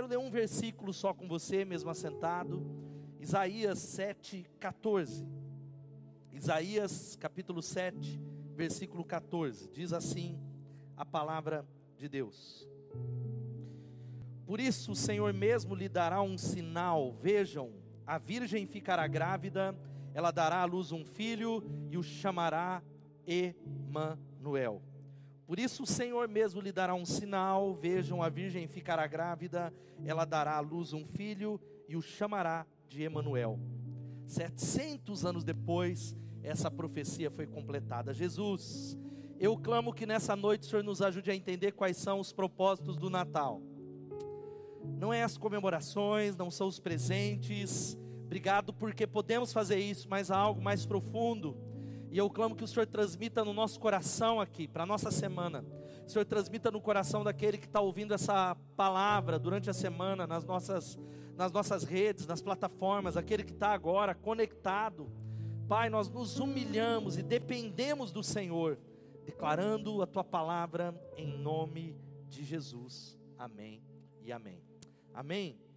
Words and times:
quero 0.00 0.08
ler 0.08 0.18
um 0.18 0.30
versículo 0.30 0.94
só 0.94 1.12
com 1.12 1.28
você, 1.28 1.62
mesmo 1.62 1.90
assentado. 1.90 2.64
Isaías 3.20 3.78
7, 3.80 4.46
14. 4.58 5.26
Isaías 6.32 7.16
capítulo 7.16 7.60
7, 7.60 8.18
versículo 8.56 9.04
14. 9.04 9.68
Diz 9.68 9.92
assim 9.92 10.40
a 10.96 11.04
palavra 11.04 11.66
de 11.98 12.08
Deus. 12.08 12.66
Por 14.46 14.58
isso 14.58 14.92
o 14.92 14.96
Senhor 14.96 15.34
mesmo 15.34 15.74
lhe 15.74 15.86
dará 15.86 16.22
um 16.22 16.38
sinal. 16.38 17.12
Vejam, 17.12 17.70
a 18.06 18.16
virgem 18.16 18.66
ficará 18.66 19.06
grávida, 19.06 19.76
ela 20.14 20.30
dará 20.30 20.62
à 20.62 20.64
luz 20.64 20.92
um 20.92 21.04
filho 21.04 21.62
e 21.90 21.98
o 21.98 22.02
chamará 22.02 22.82
Emanuel. 23.26 24.80
Por 25.50 25.58
isso 25.58 25.82
o 25.82 25.86
Senhor 25.86 26.28
mesmo 26.28 26.60
lhe 26.60 26.70
dará 26.70 26.94
um 26.94 27.04
sinal. 27.04 27.74
Vejam, 27.74 28.22
a 28.22 28.28
virgem 28.28 28.68
ficará 28.68 29.04
grávida, 29.08 29.74
ela 30.04 30.24
dará 30.24 30.54
à 30.54 30.60
luz 30.60 30.92
um 30.92 31.04
filho 31.04 31.60
e 31.88 31.96
o 31.96 32.00
chamará 32.00 32.64
de 32.88 33.02
Emanuel. 33.02 33.58
700 34.28 35.26
anos 35.26 35.42
depois, 35.42 36.16
essa 36.44 36.70
profecia 36.70 37.32
foi 37.32 37.48
completada. 37.48 38.14
Jesus, 38.14 38.96
eu 39.40 39.58
clamo 39.58 39.92
que 39.92 40.06
nessa 40.06 40.36
noite 40.36 40.68
o 40.68 40.70
Senhor 40.70 40.84
nos 40.84 41.02
ajude 41.02 41.32
a 41.32 41.34
entender 41.34 41.72
quais 41.72 41.96
são 41.96 42.20
os 42.20 42.32
propósitos 42.32 42.96
do 42.96 43.10
Natal. 43.10 43.60
Não 44.84 45.12
é 45.12 45.24
as 45.24 45.36
comemorações, 45.36 46.36
não 46.36 46.48
são 46.48 46.68
os 46.68 46.78
presentes. 46.78 47.98
Obrigado 48.24 48.72
porque 48.72 49.04
podemos 49.04 49.52
fazer 49.52 49.80
isso, 49.80 50.06
mas 50.08 50.30
há 50.30 50.36
algo 50.36 50.62
mais 50.62 50.86
profundo 50.86 51.56
e 52.10 52.18
eu 52.18 52.28
clamo 52.28 52.56
que 52.56 52.64
o 52.64 52.66
Senhor 52.66 52.86
transmita 52.86 53.44
no 53.44 53.52
nosso 53.52 53.78
coração 53.78 54.40
aqui, 54.40 54.66
para 54.66 54.82
a 54.82 54.86
nossa 54.86 55.12
semana. 55.12 55.64
O 56.04 56.10
Senhor 56.10 56.24
transmita 56.24 56.68
no 56.68 56.80
coração 56.80 57.22
daquele 57.22 57.56
que 57.56 57.66
está 57.66 57.80
ouvindo 57.80 58.12
essa 58.12 58.56
palavra 58.76 59.38
durante 59.38 59.70
a 59.70 59.72
semana, 59.72 60.26
nas 60.26 60.44
nossas, 60.44 60.98
nas 61.36 61.52
nossas 61.52 61.84
redes, 61.84 62.26
nas 62.26 62.42
plataformas, 62.42 63.16
aquele 63.16 63.44
que 63.44 63.52
está 63.52 63.68
agora 63.68 64.12
conectado. 64.12 65.08
Pai, 65.68 65.88
nós 65.88 66.08
nos 66.08 66.40
humilhamos 66.40 67.16
e 67.16 67.22
dependemos 67.22 68.10
do 68.10 68.24
Senhor, 68.24 68.76
declarando 69.24 70.02
a 70.02 70.06
tua 70.06 70.24
palavra 70.24 70.92
em 71.16 71.38
nome 71.38 71.96
de 72.28 72.42
Jesus. 72.42 73.16
Amém 73.38 73.80
e 74.20 74.32
amém. 74.32 74.60
Amém. 75.14 75.69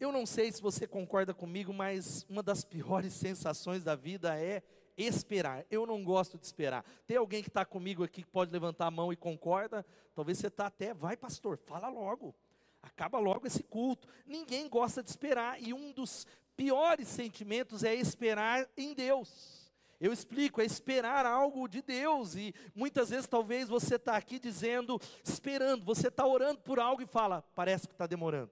Eu 0.00 0.10
não 0.10 0.24
sei 0.24 0.50
se 0.50 0.62
você 0.62 0.86
concorda 0.86 1.34
comigo, 1.34 1.74
mas 1.74 2.24
uma 2.26 2.42
das 2.42 2.64
piores 2.64 3.12
sensações 3.14 3.84
da 3.84 3.94
vida 3.94 4.34
é 4.34 4.62
esperar. 4.96 5.66
Eu 5.70 5.86
não 5.86 6.02
gosto 6.02 6.38
de 6.38 6.46
esperar. 6.46 6.82
Tem 7.06 7.18
alguém 7.18 7.42
que 7.42 7.50
está 7.50 7.66
comigo 7.66 8.02
aqui 8.02 8.22
que 8.22 8.30
pode 8.30 8.50
levantar 8.50 8.86
a 8.86 8.90
mão 8.90 9.12
e 9.12 9.16
concorda? 9.16 9.84
Talvez 10.14 10.38
você 10.38 10.46
está 10.46 10.66
até, 10.66 10.94
vai 10.94 11.18
pastor, 11.18 11.58
fala 11.66 11.90
logo. 11.90 12.34
Acaba 12.82 13.18
logo 13.18 13.46
esse 13.46 13.62
culto. 13.62 14.08
Ninguém 14.26 14.70
gosta 14.70 15.02
de 15.02 15.10
esperar. 15.10 15.62
E 15.62 15.74
um 15.74 15.92
dos 15.92 16.26
piores 16.56 17.06
sentimentos 17.06 17.84
é 17.84 17.94
esperar 17.94 18.66
em 18.78 18.94
Deus. 18.94 19.70
Eu 20.00 20.14
explico, 20.14 20.62
é 20.62 20.64
esperar 20.64 21.26
algo 21.26 21.68
de 21.68 21.82
Deus. 21.82 22.36
E 22.36 22.54
muitas 22.74 23.10
vezes 23.10 23.26
talvez 23.26 23.68
você 23.68 23.96
está 23.96 24.16
aqui 24.16 24.38
dizendo, 24.38 24.98
esperando, 25.22 25.84
você 25.84 26.08
está 26.08 26.26
orando 26.26 26.60
por 26.60 26.80
algo 26.80 27.02
e 27.02 27.06
fala, 27.06 27.42
parece 27.54 27.86
que 27.86 27.92
está 27.92 28.06
demorando. 28.06 28.50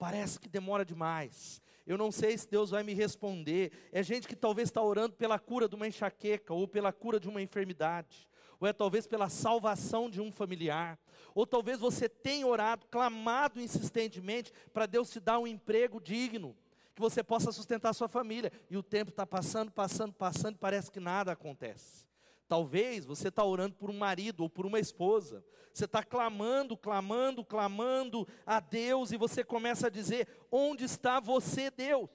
Parece 0.00 0.40
que 0.40 0.48
demora 0.48 0.82
demais. 0.82 1.60
Eu 1.86 1.98
não 1.98 2.10
sei 2.10 2.36
se 2.38 2.48
Deus 2.48 2.70
vai 2.70 2.82
me 2.82 2.94
responder. 2.94 3.70
É 3.92 4.02
gente 4.02 4.26
que 4.26 4.34
talvez 4.34 4.70
está 4.70 4.80
orando 4.82 5.14
pela 5.14 5.38
cura 5.38 5.68
de 5.68 5.74
uma 5.74 5.86
enxaqueca, 5.86 6.54
ou 6.54 6.66
pela 6.66 6.90
cura 6.90 7.20
de 7.20 7.28
uma 7.28 7.42
enfermidade, 7.42 8.26
ou 8.58 8.66
é 8.66 8.72
talvez 8.72 9.06
pela 9.06 9.28
salvação 9.28 10.08
de 10.08 10.18
um 10.18 10.32
familiar, 10.32 10.98
ou 11.34 11.46
talvez 11.46 11.78
você 11.78 12.08
tenha 12.08 12.46
orado, 12.46 12.86
clamado 12.86 13.60
insistentemente 13.60 14.50
para 14.72 14.86
Deus 14.86 15.10
te 15.10 15.20
dar 15.20 15.38
um 15.38 15.46
emprego 15.46 16.00
digno, 16.00 16.56
que 16.94 17.00
você 17.00 17.22
possa 17.22 17.52
sustentar 17.52 17.92
sua 17.92 18.08
família, 18.08 18.50
e 18.70 18.78
o 18.78 18.82
tempo 18.82 19.10
está 19.10 19.26
passando, 19.26 19.70
passando, 19.70 20.14
passando, 20.14 20.54
e 20.54 20.58
parece 20.58 20.90
que 20.90 20.98
nada 20.98 21.32
acontece. 21.32 22.09
Talvez 22.50 23.06
você 23.06 23.28
está 23.28 23.44
orando 23.44 23.76
por 23.76 23.90
um 23.90 23.96
marido 23.96 24.40
ou 24.40 24.50
por 24.50 24.66
uma 24.66 24.80
esposa. 24.80 25.44
Você 25.72 25.84
está 25.84 26.02
clamando, 26.02 26.76
clamando, 26.76 27.44
clamando 27.44 28.26
a 28.44 28.58
Deus 28.58 29.12
e 29.12 29.16
você 29.16 29.44
começa 29.44 29.86
a 29.86 29.90
dizer: 29.90 30.26
Onde 30.50 30.82
está 30.82 31.20
você, 31.20 31.70
Deus? 31.70 32.10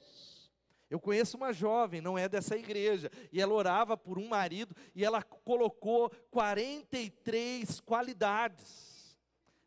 Eu 0.89 0.99
conheço 0.99 1.37
uma 1.37 1.53
jovem, 1.53 2.01
não 2.01 2.17
é 2.17 2.27
dessa 2.27 2.57
igreja, 2.57 3.09
e 3.31 3.39
ela 3.41 3.53
orava 3.53 3.95
por 3.95 4.19
um 4.19 4.27
marido 4.27 4.75
e 4.93 5.05
ela 5.05 5.23
colocou 5.23 6.11
43 6.29 7.79
qualidades. 7.79 9.17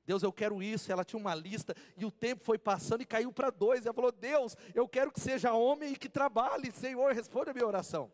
Deus, 0.05 0.23
eu 0.23 0.31
quero 0.31 0.63
isso. 0.63 0.93
Ela 0.93 1.03
tinha 1.03 1.19
uma 1.19 1.35
lista 1.35 1.75
e 1.97 2.05
o 2.05 2.11
tempo 2.11 2.45
foi 2.45 2.59
passando 2.59 3.01
e 3.01 3.07
caiu 3.07 3.33
para 3.33 3.49
dois. 3.49 3.87
Ela 3.87 3.95
falou: 3.95 4.13
Deus, 4.13 4.55
eu 4.75 4.87
quero 4.87 5.11
que 5.11 5.19
seja 5.19 5.55
homem 5.55 5.95
e 5.95 5.97
que 5.97 6.11
trabalhe. 6.11 6.71
Senhor, 6.71 7.15
responda 7.15 7.53
a 7.53 7.55
minha 7.55 7.67
oração. 7.67 8.13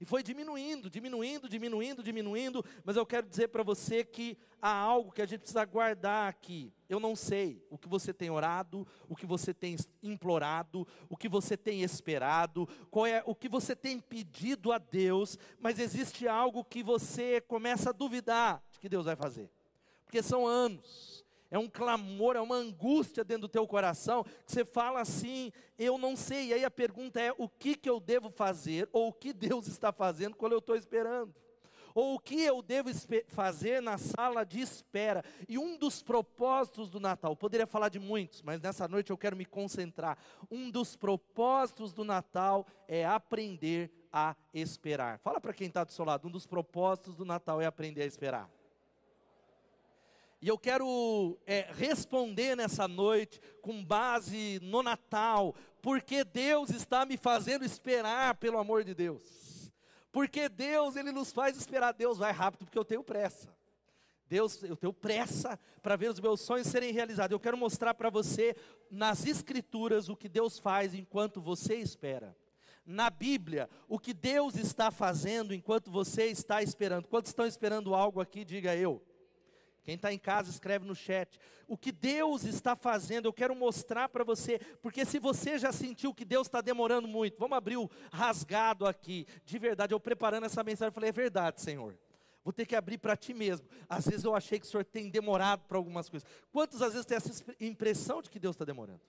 E 0.00 0.04
foi 0.04 0.22
diminuindo, 0.22 0.90
diminuindo, 0.90 1.48
diminuindo, 1.48 2.02
diminuindo, 2.02 2.64
mas 2.84 2.96
eu 2.96 3.06
quero 3.06 3.26
dizer 3.26 3.48
para 3.48 3.62
você 3.62 4.04
que 4.04 4.36
há 4.60 4.72
algo 4.72 5.12
que 5.12 5.22
a 5.22 5.26
gente 5.26 5.40
precisa 5.40 5.64
guardar 5.64 6.28
aqui. 6.28 6.72
Eu 6.88 7.00
não 7.00 7.16
sei 7.16 7.64
o 7.70 7.78
que 7.78 7.88
você 7.88 8.12
tem 8.12 8.30
orado, 8.30 8.86
o 9.08 9.16
que 9.16 9.26
você 9.26 9.54
tem 9.54 9.76
implorado, 10.02 10.86
o 11.08 11.16
que 11.16 11.28
você 11.28 11.56
tem 11.56 11.82
esperado, 11.82 12.68
qual 12.90 13.06
é 13.06 13.22
o 13.24 13.34
que 13.34 13.48
você 13.48 13.74
tem 13.74 13.98
pedido 14.00 14.72
a 14.72 14.78
Deus, 14.78 15.38
mas 15.60 15.78
existe 15.78 16.28
algo 16.28 16.64
que 16.64 16.82
você 16.82 17.40
começa 17.40 17.90
a 17.90 17.92
duvidar 17.92 18.62
de 18.72 18.78
que 18.78 18.88
Deus 18.88 19.06
vai 19.06 19.16
fazer. 19.16 19.50
Porque 20.04 20.22
são 20.22 20.46
anos 20.46 21.23
é 21.54 21.58
um 21.58 21.68
clamor, 21.68 22.34
é 22.34 22.40
uma 22.40 22.56
angústia 22.56 23.22
dentro 23.22 23.42
do 23.42 23.48
teu 23.48 23.64
coração, 23.64 24.24
que 24.24 24.50
você 24.50 24.64
fala 24.64 25.00
assim, 25.00 25.52
eu 25.78 25.96
não 25.96 26.16
sei. 26.16 26.48
E 26.48 26.54
aí 26.54 26.64
a 26.64 26.70
pergunta 26.70 27.20
é: 27.20 27.32
o 27.38 27.48
que, 27.48 27.76
que 27.76 27.88
eu 27.88 28.00
devo 28.00 28.28
fazer, 28.28 28.88
ou 28.92 29.08
o 29.08 29.12
que 29.12 29.32
Deus 29.32 29.68
está 29.68 29.92
fazendo 29.92 30.34
quando 30.34 30.52
eu 30.52 30.58
estou 30.58 30.74
esperando? 30.74 31.32
Ou 31.94 32.16
o 32.16 32.18
que 32.18 32.42
eu 32.42 32.60
devo 32.60 32.90
fazer 33.28 33.80
na 33.80 33.96
sala 33.98 34.44
de 34.44 34.60
espera? 34.60 35.22
E 35.48 35.56
um 35.56 35.78
dos 35.78 36.02
propósitos 36.02 36.90
do 36.90 36.98
Natal, 36.98 37.36
poderia 37.36 37.68
falar 37.68 37.88
de 37.88 38.00
muitos, 38.00 38.42
mas 38.42 38.60
nessa 38.60 38.88
noite 38.88 39.10
eu 39.10 39.16
quero 39.16 39.36
me 39.36 39.44
concentrar. 39.44 40.18
Um 40.50 40.68
dos 40.72 40.96
propósitos 40.96 41.92
do 41.92 42.04
Natal 42.04 42.66
é 42.88 43.06
aprender 43.06 43.92
a 44.12 44.34
esperar. 44.52 45.20
Fala 45.20 45.40
para 45.40 45.54
quem 45.54 45.68
está 45.68 45.84
do 45.84 45.92
seu 45.92 46.04
lado, 46.04 46.26
um 46.26 46.32
dos 46.32 46.48
propósitos 46.48 47.14
do 47.14 47.24
Natal 47.24 47.60
é 47.60 47.66
aprender 47.66 48.02
a 48.02 48.06
esperar. 48.06 48.50
E 50.44 50.48
eu 50.48 50.58
quero 50.58 51.38
é, 51.46 51.72
responder 51.72 52.54
nessa 52.54 52.86
noite 52.86 53.40
com 53.62 53.82
base 53.82 54.60
no 54.62 54.82
Natal, 54.82 55.54
porque 55.80 56.22
Deus 56.22 56.68
está 56.68 57.06
me 57.06 57.16
fazendo 57.16 57.64
esperar, 57.64 58.34
pelo 58.34 58.58
amor 58.58 58.84
de 58.84 58.94
Deus. 58.94 59.72
Porque 60.12 60.46
Deus, 60.50 60.96
Ele 60.96 61.12
nos 61.12 61.32
faz 61.32 61.56
esperar. 61.56 61.94
Deus 61.94 62.18
vai 62.18 62.30
rápido, 62.30 62.66
porque 62.66 62.78
eu 62.78 62.84
tenho 62.84 63.02
pressa. 63.02 63.56
Deus, 64.28 64.62
eu 64.62 64.76
tenho 64.76 64.92
pressa 64.92 65.58
para 65.82 65.96
ver 65.96 66.10
os 66.10 66.20
meus 66.20 66.42
sonhos 66.42 66.66
serem 66.66 66.92
realizados. 66.92 67.32
Eu 67.32 67.40
quero 67.40 67.56
mostrar 67.56 67.94
para 67.94 68.10
você, 68.10 68.54
nas 68.90 69.24
Escrituras, 69.24 70.10
o 70.10 70.16
que 70.16 70.28
Deus 70.28 70.58
faz 70.58 70.92
enquanto 70.92 71.40
você 71.40 71.76
espera. 71.76 72.36
Na 72.84 73.08
Bíblia, 73.08 73.66
o 73.88 73.98
que 73.98 74.12
Deus 74.12 74.56
está 74.56 74.90
fazendo 74.90 75.54
enquanto 75.54 75.90
você 75.90 76.26
está 76.26 76.62
esperando. 76.62 77.08
Quantos 77.08 77.30
estão 77.30 77.46
esperando 77.46 77.94
algo 77.94 78.20
aqui, 78.20 78.44
diga 78.44 78.76
eu. 78.76 79.02
Quem 79.84 79.96
está 79.96 80.12
em 80.12 80.18
casa, 80.18 80.50
escreve 80.50 80.86
no 80.86 80.94
chat. 80.94 81.38
O 81.68 81.76
que 81.76 81.92
Deus 81.92 82.44
está 82.44 82.74
fazendo, 82.74 83.26
eu 83.26 83.32
quero 83.32 83.54
mostrar 83.54 84.08
para 84.08 84.24
você, 84.24 84.58
porque 84.80 85.04
se 85.04 85.18
você 85.18 85.58
já 85.58 85.72
sentiu 85.72 86.14
que 86.14 86.24
Deus 86.24 86.46
está 86.46 86.62
demorando 86.62 87.06
muito, 87.06 87.38
vamos 87.38 87.56
abrir 87.56 87.76
o 87.76 87.90
rasgado 88.10 88.86
aqui. 88.86 89.26
De 89.44 89.58
verdade, 89.58 89.92
eu 89.92 90.00
preparando 90.00 90.46
essa 90.46 90.64
mensagem, 90.64 90.88
eu 90.88 90.92
falei: 90.92 91.10
é 91.10 91.12
verdade, 91.12 91.60
Senhor. 91.60 91.96
Vou 92.42 92.52
ter 92.52 92.66
que 92.66 92.76
abrir 92.76 92.98
para 92.98 93.16
ti 93.16 93.32
mesmo. 93.32 93.66
Às 93.88 94.06
vezes 94.06 94.24
eu 94.24 94.34
achei 94.34 94.58
que 94.58 94.66
o 94.66 94.68
Senhor 94.68 94.84
tem 94.84 95.08
demorado 95.08 95.64
para 95.66 95.78
algumas 95.78 96.08
coisas. 96.08 96.28
Quantas 96.52 96.82
às 96.82 96.92
vezes 96.92 97.06
tem 97.06 97.16
essa 97.16 97.44
impressão 97.58 98.20
de 98.20 98.28
que 98.28 98.38
Deus 98.38 98.54
está 98.54 98.66
demorando? 98.66 99.00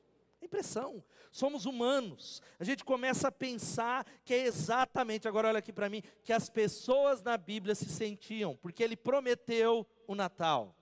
Impressão. 0.42 1.04
Somos 1.31 1.66
humanos. 1.66 2.42
A 2.57 2.63
gente 2.63 2.86
começa 2.86 3.28
a 3.28 3.31
pensar 3.31 4.06
que 4.24 4.33
é 4.33 4.45
exatamente, 4.45 5.28
agora 5.28 5.50
olha 5.50 5.60
aqui 5.60 5.74
para 5.74 5.89
mim, 5.89 6.01
que 6.24 6.31
as 6.31 6.50
pessoas 6.50 7.21
na 7.21 7.36
Bíblia 7.36 7.75
se 7.75 7.89
sentiam, 7.89 8.56
porque 8.56 8.81
ele 8.81 8.95
prometeu 8.95 9.86
o 10.07 10.16
Natal. 10.16 10.75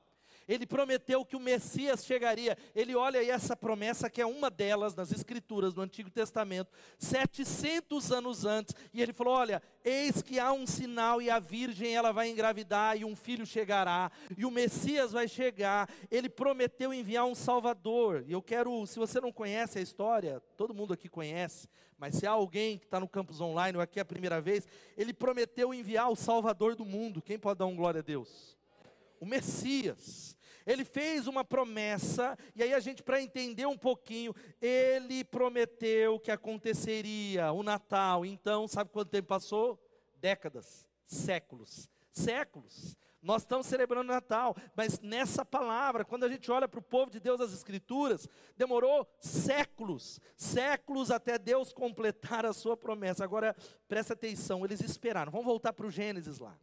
Ele 0.48 0.66
prometeu 0.66 1.24
que 1.24 1.36
o 1.36 1.40
Messias 1.40 2.06
chegaria. 2.06 2.58
Ele 2.76 2.96
olha 2.96 3.20
aí 3.20 3.30
essa 3.30 3.56
promessa, 3.56 4.10
que 4.10 4.22
é 4.22 4.26
uma 4.26 4.50
delas 4.50 4.96
nas 4.96 5.12
Escrituras 5.12 5.74
do 5.74 5.82
Antigo 5.82 6.10
Testamento, 6.10 6.72
700 7.00 8.12
anos 8.12 8.46
antes. 8.46 8.76
E 8.94 9.02
ele 9.02 9.14
falou: 9.14 9.34
Olha, 9.34 9.62
eis 9.84 10.22
que 10.22 10.40
há 10.40 10.52
um 10.52 10.68
sinal, 10.68 11.22
e 11.22 11.30
a 11.30 11.40
virgem 11.40 11.96
ela 11.96 12.12
vai 12.12 12.30
engravidar, 12.30 12.98
e 12.98 13.06
um 13.06 13.16
filho 13.16 13.46
chegará, 13.46 14.12
e 14.38 14.46
o 14.46 14.52
Messias 14.52 15.12
vai 15.12 15.28
chegar. 15.28 15.90
Ele 16.12 16.30
prometeu 16.30 16.94
enviar 16.94 17.26
um 17.26 17.36
Salvador. 17.36 18.26
E 18.28 18.34
eu 18.34 18.42
quero, 18.42 18.86
se 18.86 19.00
você 19.00 19.22
não 19.22 19.32
conhece 19.32 19.80
a 19.80 19.82
história, 19.82 20.42
todo 20.58 20.74
mundo 20.74 20.94
aqui 20.94 21.08
conhece, 21.08 21.70
mas 21.98 22.16
se 22.16 22.28
há 22.28 22.32
alguém 22.32 22.78
que 22.78 22.86
está 22.86 23.00
no 23.00 23.08
campus 23.08 23.40
online 23.40 23.78
ou 23.78 23.82
aqui 23.82 23.98
é 23.98 24.02
a 24.02 24.06
primeira 24.06 24.42
vez, 24.42 24.68
ele 24.98 25.14
prometeu 25.14 25.74
enviar 25.74 26.12
o 26.12 26.16
Salvador 26.16 26.76
do 26.76 26.84
mundo. 26.84 27.22
Quem 27.22 27.40
pode 27.40 27.60
dar 27.60 27.66
um 27.66 27.76
glória 27.76 28.00
a 28.00 28.04
Deus? 28.04 28.58
O 29.24 29.26
Messias. 29.26 30.36
Ele 30.66 30.84
fez 30.84 31.28
uma 31.28 31.46
promessa, 31.46 32.38
e 32.54 32.62
aí 32.62 32.74
a 32.74 32.80
gente, 32.82 33.02
para 33.02 33.22
entender 33.22 33.66
um 33.66 33.78
pouquinho, 33.78 34.36
ele 34.62 35.24
prometeu 35.24 36.20
que 36.20 36.30
aconteceria 36.30 37.50
o 37.54 37.64
Natal. 37.64 38.26
Então, 38.26 38.68
sabe 38.68 38.90
quanto 38.90 39.12
tempo 39.12 39.30
passou? 39.30 39.82
Décadas, 40.20 40.86
séculos, 41.06 41.90
séculos. 42.12 42.98
Nós 43.22 43.44
estamos 43.44 43.66
celebrando 43.68 44.12
o 44.12 44.14
Natal, 44.14 44.54
mas 44.76 45.00
nessa 45.00 45.46
palavra, 45.46 46.04
quando 46.04 46.26
a 46.26 46.30
gente 46.30 46.52
olha 46.52 46.68
para 46.68 46.82
o 46.82 46.84
povo 46.84 47.10
de 47.10 47.22
Deus, 47.22 47.40
as 47.40 47.54
Escrituras, 47.54 48.28
demorou 48.58 49.08
séculos, 49.22 50.20
séculos 50.36 51.12
até 51.12 51.38
Deus 51.38 51.72
completar 51.72 52.46
a 52.46 52.52
sua 52.52 52.76
promessa. 52.76 53.24
Agora, 53.24 53.56
presta 53.88 54.12
atenção, 54.12 54.66
eles 54.66 54.82
esperaram. 54.82 55.32
Vamos 55.32 55.48
voltar 55.48 55.72
para 55.72 55.88
o 55.88 55.92
Gênesis 55.92 56.40
lá. 56.40 56.60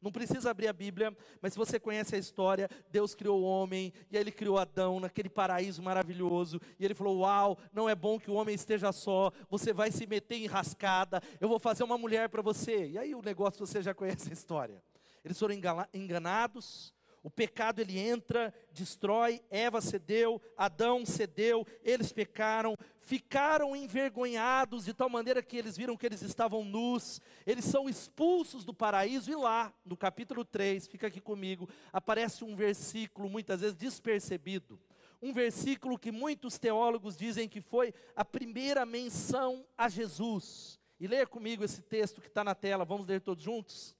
Não 0.00 0.12
precisa 0.12 0.50
abrir 0.50 0.68
a 0.68 0.72
Bíblia, 0.72 1.16
mas 1.42 1.52
se 1.52 1.58
você 1.58 1.80
conhece 1.80 2.14
a 2.14 2.18
história, 2.18 2.70
Deus 2.90 3.14
criou 3.14 3.40
o 3.40 3.44
homem, 3.44 3.92
e 4.10 4.16
aí 4.16 4.22
ele 4.22 4.30
criou 4.30 4.58
Adão 4.58 5.00
naquele 5.00 5.28
paraíso 5.28 5.82
maravilhoso, 5.82 6.60
e 6.78 6.84
ele 6.84 6.94
falou: 6.94 7.18
Uau, 7.20 7.58
não 7.72 7.88
é 7.88 7.94
bom 7.94 8.18
que 8.18 8.30
o 8.30 8.34
homem 8.34 8.54
esteja 8.54 8.92
só, 8.92 9.32
você 9.50 9.72
vai 9.72 9.90
se 9.90 10.06
meter 10.06 10.36
em 10.36 10.46
rascada, 10.46 11.20
eu 11.40 11.48
vou 11.48 11.58
fazer 11.58 11.82
uma 11.82 11.98
mulher 11.98 12.28
para 12.28 12.42
você. 12.42 12.88
E 12.88 12.98
aí 12.98 13.14
o 13.14 13.22
negócio 13.22 13.66
você 13.66 13.82
já 13.82 13.92
conhece 13.92 14.30
a 14.30 14.32
história. 14.32 14.82
Eles 15.24 15.38
foram 15.38 15.54
enganados, 15.92 16.94
o 17.28 17.30
pecado 17.30 17.78
ele 17.78 17.98
entra, 17.98 18.54
destrói, 18.72 19.42
Eva 19.50 19.82
cedeu, 19.82 20.40
Adão 20.56 21.04
cedeu, 21.04 21.66
eles 21.84 22.10
pecaram, 22.10 22.74
ficaram 23.00 23.76
envergonhados 23.76 24.86
de 24.86 24.94
tal 24.94 25.10
maneira 25.10 25.42
que 25.42 25.58
eles 25.58 25.76
viram 25.76 25.94
que 25.94 26.06
eles 26.06 26.22
estavam 26.22 26.64
nus, 26.64 27.20
eles 27.46 27.66
são 27.66 27.86
expulsos 27.86 28.64
do 28.64 28.72
paraíso, 28.72 29.30
e 29.30 29.36
lá, 29.36 29.74
no 29.84 29.94
capítulo 29.94 30.42
3, 30.42 30.86
fica 30.86 31.08
aqui 31.08 31.20
comigo, 31.20 31.68
aparece 31.92 32.44
um 32.44 32.56
versículo 32.56 33.28
muitas 33.28 33.60
vezes 33.60 33.76
despercebido, 33.76 34.80
um 35.20 35.30
versículo 35.30 35.98
que 35.98 36.10
muitos 36.10 36.58
teólogos 36.58 37.14
dizem 37.14 37.46
que 37.46 37.60
foi 37.60 37.92
a 38.16 38.24
primeira 38.24 38.86
menção 38.86 39.66
a 39.76 39.86
Jesus. 39.90 40.80
E 40.98 41.06
leia 41.06 41.26
comigo 41.26 41.62
esse 41.62 41.82
texto 41.82 42.22
que 42.22 42.28
está 42.28 42.42
na 42.42 42.54
tela, 42.54 42.86
vamos 42.86 43.06
ler 43.06 43.20
todos 43.20 43.44
juntos? 43.44 43.97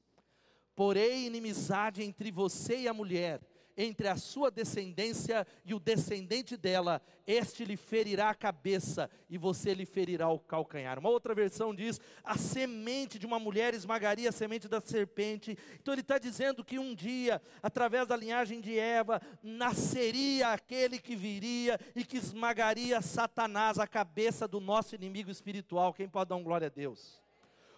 Porém, 0.79 1.27
inimizade 1.27 2.05
entre 2.05 2.31
você 2.31 2.83
e 2.83 2.87
a 2.87 2.95
mulher, 2.95 3.41
entre 3.77 4.07
a 4.07 4.15
sua 4.15 4.49
descendência 4.49 5.45
e 5.65 5.75
o 5.75 5.81
descendente 5.81 6.57
dela, 6.57 7.03
este 7.27 7.65
lhe 7.65 7.77
ferirá 7.77 8.31
a 8.31 8.35
cabeça 8.35 9.11
e 9.29 9.37
você 9.37 9.75
lhe 9.75 9.85
ferirá 9.85 10.29
o 10.29 10.39
calcanhar. 10.39 10.97
Uma 11.01 11.09
outra 11.09 11.35
versão 11.35 11.75
diz: 11.75 12.01
a 12.23 12.39
semente 12.39 13.19
de 13.19 13.27
uma 13.27 13.41
mulher 13.41 13.75
esmagaria 13.75 14.29
a 14.29 14.33
semente 14.33 14.69
da 14.69 14.81
serpente. 14.81 15.59
Então 15.83 15.93
ele 15.93 16.03
está 16.03 16.17
dizendo 16.17 16.65
que 16.65 16.79
um 16.79 16.95
dia, 16.95 17.43
através 17.61 18.07
da 18.07 18.17
linhagem 18.17 18.61
de 18.61 18.79
Eva, 18.79 19.21
nasceria 19.43 20.53
aquele 20.53 21.01
que 21.01 21.17
viria 21.17 21.77
e 21.97 22.05
que 22.05 22.19
esmagaria 22.19 23.03
Satanás, 23.03 23.81
a 23.81 23.87
cabeça 23.89 24.47
do 24.47 24.61
nosso 24.61 24.95
inimigo 24.95 25.29
espiritual. 25.29 25.93
Quem 25.93 26.09
pode 26.09 26.29
dar 26.29 26.37
um 26.37 26.45
glória 26.45 26.69
a 26.69 26.71
Deus? 26.71 27.21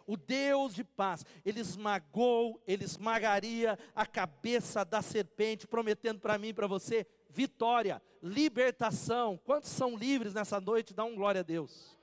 O 0.06 0.17
Deus 0.17 0.75
de 0.75 0.85
paz, 0.85 1.25
ele 1.44 1.61
esmagou, 1.61 2.62
ele 2.67 2.85
esmagaria 2.85 3.79
a 3.94 4.06
cabeça 4.06 4.85
da 4.85 5.02
serpente, 5.02 5.67
prometendo 5.67 6.20
para 6.20 6.38
mim 6.38 6.49
e 6.49 6.55
para 6.55 6.67
você 6.67 7.06
vitória, 7.29 8.02
libertação. 8.23 9.38
Quantos 9.38 9.70
são 9.70 9.97
livres 9.97 10.35
nessa 10.35 10.61
noite? 10.61 10.94
Dá 10.94 11.05
um 11.05 11.14
glória 11.14 11.41
a 11.41 11.44
Deus. 11.44 11.97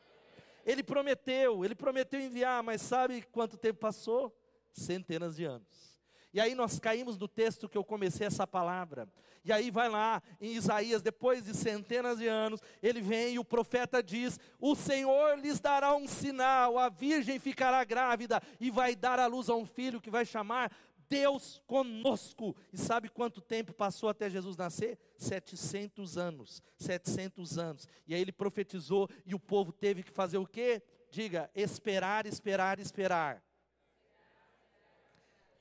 Ele 0.65 0.83
prometeu, 0.83 1.63
ele 1.63 1.75
prometeu 1.75 2.19
enviar, 2.19 2.61
mas 2.61 2.81
sabe 2.81 3.21
quanto 3.31 3.57
tempo 3.57 3.79
passou? 3.79 4.35
Centenas 4.71 5.35
de 5.35 5.45
anos. 5.45 5.96
E 6.37 6.39
aí 6.39 6.53
nós 6.53 6.77
caímos 6.77 7.17
no 7.17 7.27
texto 7.27 7.67
que 7.67 7.75
eu 7.75 7.83
comecei 7.83 8.27
essa 8.27 8.45
palavra. 8.45 9.09
E 9.43 9.51
aí 9.51 9.71
vai 9.71 9.89
lá 9.89 10.21
em 10.39 10.53
Isaías, 10.53 11.01
depois 11.01 11.43
de 11.43 11.51
centenas 11.55 12.19
de 12.19 12.27
anos, 12.27 12.61
ele 12.79 13.01
vem 13.01 13.33
e 13.33 13.39
o 13.39 13.43
profeta 13.43 14.03
diz: 14.03 14.39
O 14.59 14.75
Senhor 14.75 15.39
lhes 15.39 15.59
dará 15.59 15.95
um 15.95 16.07
sinal, 16.07 16.77
a 16.77 16.89
virgem 16.89 17.39
ficará 17.39 17.83
grávida 17.83 18.39
e 18.59 18.69
vai 18.69 18.95
dar 18.95 19.17
à 19.17 19.25
luz 19.25 19.49
a 19.49 19.55
um 19.55 19.65
filho 19.65 19.99
que 19.99 20.11
vai 20.11 20.27
chamar 20.27 20.71
Deus 21.09 21.59
conosco. 21.65 22.55
E 22.71 22.77
sabe 22.77 23.09
quanto 23.09 23.41
tempo 23.41 23.73
passou 23.73 24.07
até 24.07 24.29
Jesus 24.29 24.55
nascer? 24.55 24.99
700 25.17 26.19
anos. 26.19 26.61
700 26.77 27.57
anos. 27.57 27.87
E 28.07 28.13
aí 28.13 28.21
ele 28.21 28.31
profetizou 28.31 29.09
e 29.25 29.33
o 29.33 29.39
povo 29.39 29.71
teve 29.71 30.03
que 30.03 30.11
fazer 30.11 30.37
o 30.37 30.45
quê? 30.45 30.83
Diga, 31.09 31.49
esperar, 31.55 32.27
esperar, 32.27 32.79
esperar. 32.79 33.46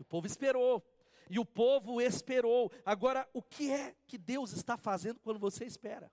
O 0.07 0.09
povo 0.09 0.27
esperou 0.27 0.83
e 1.29 1.39
o 1.39 1.45
povo 1.45 2.01
esperou. 2.01 2.71
Agora, 2.85 3.29
o 3.33 3.43
que 3.43 3.71
é 3.71 3.95
que 4.07 4.17
Deus 4.17 4.53
está 4.53 4.77
fazendo 4.77 5.19
quando 5.21 5.39
você 5.39 5.65
espera? 5.65 6.11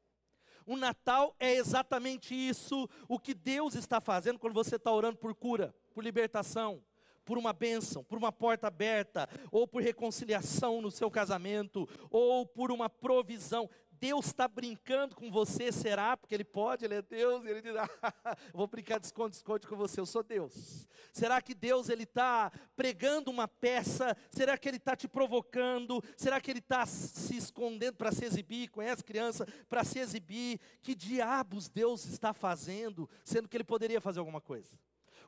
O 0.65 0.77
Natal 0.77 1.35
é 1.39 1.53
exatamente 1.53 2.33
isso, 2.33 2.89
o 3.07 3.19
que 3.19 3.33
Deus 3.33 3.75
está 3.75 3.99
fazendo 3.99 4.39
quando 4.39 4.53
você 4.53 4.77
está 4.77 4.91
orando 4.91 5.17
por 5.17 5.35
cura, 5.35 5.75
por 5.93 6.03
libertação, 6.03 6.81
por 7.25 7.37
uma 7.37 7.53
bênção, 7.53 8.03
por 8.03 8.17
uma 8.17 8.31
porta 8.31 8.67
aberta, 8.67 9.29
ou 9.51 9.67
por 9.67 9.81
reconciliação 9.81 10.81
no 10.81 10.89
seu 10.89 11.11
casamento, 11.11 11.87
ou 12.09 12.45
por 12.45 12.71
uma 12.71 12.89
provisão. 12.89 13.69
Deus 14.03 14.25
está 14.25 14.49
brincando 14.49 15.15
com 15.15 15.31
você, 15.31 15.71
será? 15.71 16.17
Porque 16.17 16.35
Ele 16.35 16.43
pode, 16.43 16.83
Ele 16.83 16.95
é 16.95 17.01
Deus, 17.01 17.45
e 17.45 17.47
Ele 17.47 17.61
diz, 17.61 17.73
ah, 17.77 17.87
vou 18.53 18.67
brincar 18.67 18.99
de 18.99 19.05
esconde-esconde 19.05 19.65
com 19.65 19.77
você, 19.77 20.01
eu 20.01 20.05
sou 20.05 20.21
Deus. 20.21 20.85
Será 21.13 21.41
que 21.41 21.55
Deus 21.55 21.87
Ele 21.87 22.03
está 22.03 22.51
pregando 22.75 23.31
uma 23.31 23.47
peça? 23.47 24.13
Será 24.29 24.57
que 24.57 24.67
Ele 24.67 24.75
está 24.75 24.93
te 24.93 25.07
provocando? 25.07 26.03
Será 26.17 26.41
que 26.41 26.51
Ele 26.51 26.59
está 26.59 26.85
se 26.85 27.37
escondendo 27.37 27.95
para 27.95 28.11
se 28.11 28.25
exibir? 28.25 28.67
Conhece 28.71 29.01
criança? 29.05 29.47
Para 29.69 29.85
se 29.85 29.99
exibir? 29.99 30.59
Que 30.81 30.93
diabos 30.93 31.69
Deus 31.69 32.03
está 32.03 32.33
fazendo, 32.33 33.09
sendo 33.23 33.47
que 33.47 33.55
Ele 33.55 33.63
poderia 33.63 34.01
fazer 34.01 34.19
alguma 34.19 34.41
coisa? 34.41 34.77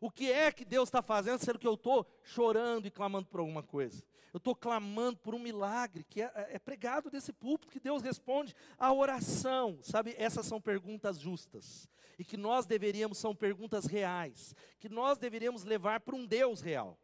O 0.02 0.12
que 0.12 0.30
é 0.30 0.52
que 0.52 0.66
Deus 0.66 0.90
está 0.90 1.02
fazendo, 1.02 1.40
sendo 1.40 1.60
que 1.60 1.68
eu 1.68 1.76
estou 1.76 2.06
chorando 2.24 2.88
e 2.88 2.92
clamando 2.92 3.26
por 3.28 3.40
alguma 3.40 3.64
coisa? 3.64 4.04
Eu 4.36 4.38
estou 4.38 4.54
clamando 4.54 5.18
por 5.20 5.34
um 5.34 5.40
milagre 5.40 6.04
que 6.04 6.22
é, 6.22 6.30
é, 6.50 6.60
pregado 6.60 7.10
desse 7.10 7.32
púlpito, 7.32 7.72
que 7.72 7.80
Deus 7.80 8.04
responde 8.04 8.54
à 8.78 8.92
oração. 8.92 9.80
Sabe, 9.82 10.14
essas 10.18 10.46
são 10.46 10.60
perguntas 10.60 11.18
justas. 11.18 11.88
E 12.20 12.26
que 12.26 12.36
nós 12.36 12.66
deveríamos, 12.66 13.18
são 13.18 13.34
perguntas 13.34 13.86
reais. 13.86 14.54
Que 14.78 14.90
nós 14.90 15.18
deveríamos 15.18 15.64
levar 15.64 16.02
para 16.02 16.18
um 16.18 16.26
Deus 16.26 16.60
real. 16.60 17.00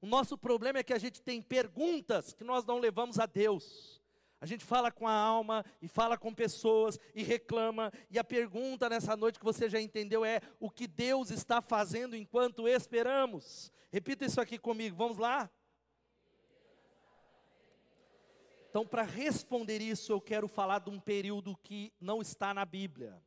O 0.00 0.06
nosso 0.06 0.38
problema 0.38 0.78
é 0.78 0.84
que 0.84 0.92
a 0.92 0.98
gente 0.98 1.20
tem 1.20 1.42
perguntas 1.42 2.32
que 2.32 2.44
nós 2.44 2.64
não 2.64 2.78
levamos 2.78 3.18
a 3.18 3.26
Deus. 3.26 4.00
A 4.40 4.46
gente 4.46 4.64
fala 4.64 4.92
com 4.92 5.08
a 5.08 5.12
alma 5.12 5.64
e 5.82 5.88
fala 5.88 6.16
com 6.16 6.32
pessoas 6.32 7.00
e 7.16 7.24
reclama, 7.24 7.92
e 8.08 8.16
a 8.16 8.22
pergunta 8.22 8.88
nessa 8.88 9.16
noite 9.16 9.40
que 9.40 9.44
você 9.44 9.68
já 9.68 9.80
entendeu 9.80 10.24
é: 10.24 10.40
o 10.60 10.70
que 10.70 10.86
Deus 10.86 11.32
está 11.32 11.60
fazendo 11.60 12.14
enquanto 12.14 12.68
esperamos? 12.68 13.72
Repita 13.90 14.24
isso 14.24 14.40
aqui 14.40 14.56
comigo, 14.56 14.96
vamos 14.96 15.18
lá? 15.18 15.50
Então, 18.70 18.86
para 18.86 19.02
responder 19.02 19.82
isso, 19.82 20.12
eu 20.12 20.20
quero 20.20 20.46
falar 20.46 20.78
de 20.78 20.90
um 20.90 21.00
período 21.00 21.56
que 21.56 21.92
não 22.00 22.22
está 22.22 22.54
na 22.54 22.64
Bíblia 22.64 23.20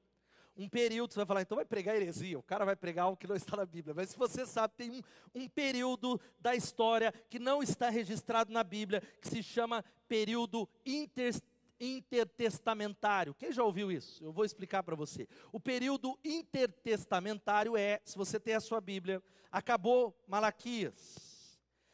um 0.55 0.69
período, 0.69 1.11
você 1.11 1.19
vai 1.19 1.25
falar, 1.25 1.41
então 1.41 1.55
vai 1.55 1.65
pregar 1.65 1.95
heresia, 1.95 2.37
o 2.37 2.43
cara 2.43 2.63
vai 2.63 2.75
pregar 2.75 3.05
algo 3.05 3.17
que 3.17 3.27
não 3.27 3.35
está 3.35 3.57
na 3.57 3.65
Bíblia. 3.65 3.93
Mas 3.95 4.09
se 4.09 4.17
você 4.17 4.45
sabe, 4.45 4.75
tem 4.77 4.91
um, 4.91 5.01
um 5.33 5.47
período 5.47 6.21
da 6.39 6.55
história 6.55 7.11
que 7.29 7.39
não 7.39 7.63
está 7.63 7.89
registrado 7.89 8.51
na 8.51 8.63
Bíblia, 8.63 9.01
que 9.19 9.29
se 9.29 9.41
chama 9.41 9.83
período 10.07 10.69
inter, 10.85 11.33
intertestamentário. 11.79 13.33
Quem 13.33 13.51
já 13.51 13.63
ouviu 13.63 13.91
isso? 13.91 14.23
Eu 14.23 14.31
vou 14.31 14.45
explicar 14.45 14.83
para 14.83 14.95
você. 14.95 15.27
O 15.51 15.59
período 15.59 16.17
intertestamentário 16.23 17.75
é, 17.75 17.99
se 18.03 18.15
você 18.15 18.39
tem 18.39 18.53
a 18.53 18.61
sua 18.61 18.79
Bíblia, 18.79 19.23
acabou 19.51 20.15
Malaquias 20.27 21.32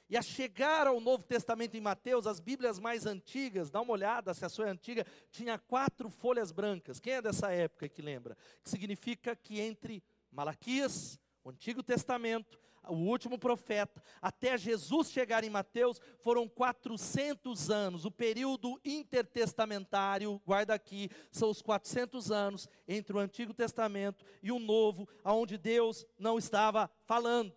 e 0.09 0.17
a 0.17 0.21
chegar 0.21 0.87
ao 0.87 0.99
Novo 0.99 1.23
Testamento 1.23 1.77
em 1.77 1.81
Mateus, 1.81 2.25
as 2.25 2.39
Bíblias 2.39 2.79
mais 2.79 3.05
antigas, 3.05 3.69
dá 3.69 3.79
uma 3.79 3.93
olhada 3.93 4.33
se 4.33 4.43
a 4.43 4.49
sua 4.49 4.67
é 4.67 4.71
antiga, 4.71 5.05
tinha 5.29 5.59
quatro 5.59 6.09
folhas 6.09 6.51
brancas. 6.51 6.99
Quem 6.99 7.13
é 7.13 7.21
dessa 7.21 7.51
época 7.51 7.87
que 7.87 8.01
lembra? 8.01 8.35
Que 8.63 8.69
significa 8.69 9.35
que 9.35 9.59
entre 9.59 10.03
Malaquias, 10.31 11.19
o 11.43 11.51
Antigo 11.51 11.83
Testamento, 11.83 12.59
o 12.87 12.95
último 12.95 13.37
profeta, 13.37 14.01
até 14.19 14.57
Jesus 14.57 15.11
chegar 15.11 15.43
em 15.43 15.49
Mateus, 15.49 16.01
foram 16.21 16.47
400 16.47 17.69
anos. 17.69 18.03
O 18.03 18.09
período 18.09 18.79
intertestamentário, 18.83 20.41
guarda 20.43 20.73
aqui, 20.73 21.09
são 21.31 21.51
os 21.51 21.61
400 21.61 22.31
anos 22.31 22.67
entre 22.87 23.15
o 23.15 23.19
Antigo 23.19 23.53
Testamento 23.53 24.25
e 24.41 24.51
o 24.51 24.57
Novo, 24.57 25.07
aonde 25.23 25.55
Deus 25.55 26.03
não 26.17 26.39
estava 26.39 26.89
falando 27.05 27.53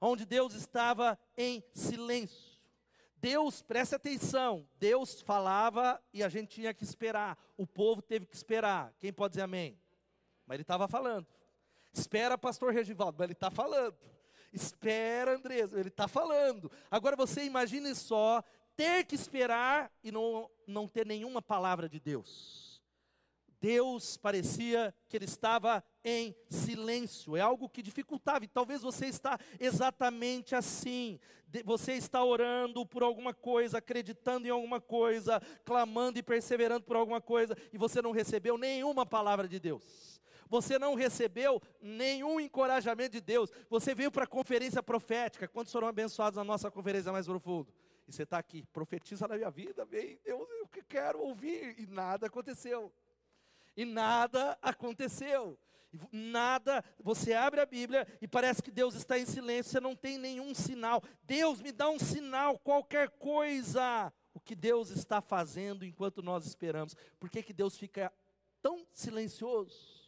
onde 0.00 0.24
Deus 0.24 0.54
estava 0.54 1.18
em 1.36 1.62
silêncio. 1.72 2.58
Deus, 3.20 3.62
preste 3.62 3.94
atenção, 3.94 4.68
Deus 4.78 5.20
falava 5.20 6.00
e 6.12 6.22
a 6.22 6.28
gente 6.28 6.48
tinha 6.48 6.72
que 6.72 6.84
esperar, 6.84 7.36
o 7.56 7.66
povo 7.66 8.00
teve 8.00 8.26
que 8.26 8.36
esperar. 8.36 8.94
Quem 9.00 9.12
pode 9.12 9.32
dizer 9.32 9.42
amém? 9.42 9.78
Mas 10.46 10.54
ele 10.54 10.62
estava 10.62 10.86
falando. 10.86 11.26
Espera, 11.92 12.38
pastor 12.38 12.72
Regivaldo, 12.72 13.16
mas 13.18 13.24
ele 13.24 13.32
está 13.32 13.50
falando. 13.50 13.96
Espera, 14.52 15.34
Andrés, 15.34 15.72
ele 15.72 15.88
está 15.88 16.06
falando. 16.06 16.70
Agora 16.90 17.16
você 17.16 17.44
imagine 17.44 17.94
só 17.94 18.42
ter 18.76 19.04
que 19.04 19.16
esperar 19.16 19.90
e 20.02 20.12
não, 20.12 20.48
não 20.66 20.86
ter 20.86 21.04
nenhuma 21.04 21.42
palavra 21.42 21.88
de 21.88 21.98
Deus. 21.98 22.67
Deus 23.60 24.16
parecia 24.16 24.94
que 25.08 25.16
ele 25.16 25.24
estava 25.24 25.82
em 26.04 26.34
silêncio, 26.48 27.36
é 27.36 27.40
algo 27.40 27.68
que 27.68 27.82
dificultava, 27.82 28.44
e 28.44 28.48
talvez 28.48 28.82
você 28.82 29.06
está 29.06 29.38
exatamente 29.58 30.54
assim. 30.54 31.18
Você 31.64 31.94
está 31.94 32.22
orando 32.22 32.84
por 32.86 33.02
alguma 33.02 33.34
coisa, 33.34 33.78
acreditando 33.78 34.46
em 34.46 34.50
alguma 34.50 34.80
coisa, 34.80 35.40
clamando 35.64 36.18
e 36.18 36.22
perseverando 36.22 36.84
por 36.84 36.96
alguma 36.96 37.20
coisa, 37.20 37.56
e 37.72 37.78
você 37.78 38.00
não 38.00 38.12
recebeu 38.12 38.56
nenhuma 38.56 39.04
palavra 39.04 39.48
de 39.48 39.58
Deus 39.58 40.18
você 40.50 40.78
não 40.78 40.94
recebeu 40.94 41.60
nenhum 41.80 42.40
encorajamento 42.40 43.12
de 43.12 43.20
Deus. 43.20 43.50
Você 43.68 43.94
veio 43.94 44.10
para 44.10 44.24
a 44.24 44.26
conferência 44.26 44.82
profética. 44.82 45.46
Quantos 45.46 45.70
foram 45.70 45.86
abençoados 45.88 46.38
na 46.38 46.44
nossa 46.44 46.70
conferência 46.70 47.12
mais 47.12 47.26
profundo? 47.26 47.70
E 48.06 48.12
você 48.12 48.22
está 48.22 48.38
aqui, 48.38 48.64
profetiza 48.72 49.28
na 49.28 49.36
minha 49.36 49.50
vida, 49.50 49.84
vem, 49.84 50.18
Deus, 50.24 50.48
eu 50.58 50.66
que 50.68 50.82
quero 50.82 51.20
ouvir. 51.20 51.78
E 51.78 51.86
nada 51.86 52.26
aconteceu. 52.26 52.90
E 53.78 53.84
nada 53.84 54.58
aconteceu. 54.60 55.58
Nada, 56.12 56.84
você 57.02 57.32
abre 57.32 57.60
a 57.60 57.66
Bíblia 57.66 58.06
e 58.20 58.28
parece 58.28 58.62
que 58.62 58.70
Deus 58.70 58.94
está 58.94 59.18
em 59.18 59.24
silêncio, 59.24 59.72
você 59.72 59.80
não 59.80 59.96
tem 59.96 60.18
nenhum 60.18 60.54
sinal. 60.54 61.02
Deus 61.22 61.62
me 61.62 61.72
dá 61.72 61.88
um 61.88 61.98
sinal, 61.98 62.58
qualquer 62.58 63.08
coisa. 63.08 64.12
O 64.34 64.40
que 64.40 64.54
Deus 64.54 64.90
está 64.90 65.22
fazendo 65.22 65.84
enquanto 65.84 66.22
nós 66.22 66.46
esperamos. 66.46 66.94
Por 67.18 67.30
que, 67.30 67.42
que 67.42 67.54
Deus 67.54 67.78
fica 67.78 68.12
tão 68.60 68.86
silencioso? 68.92 69.98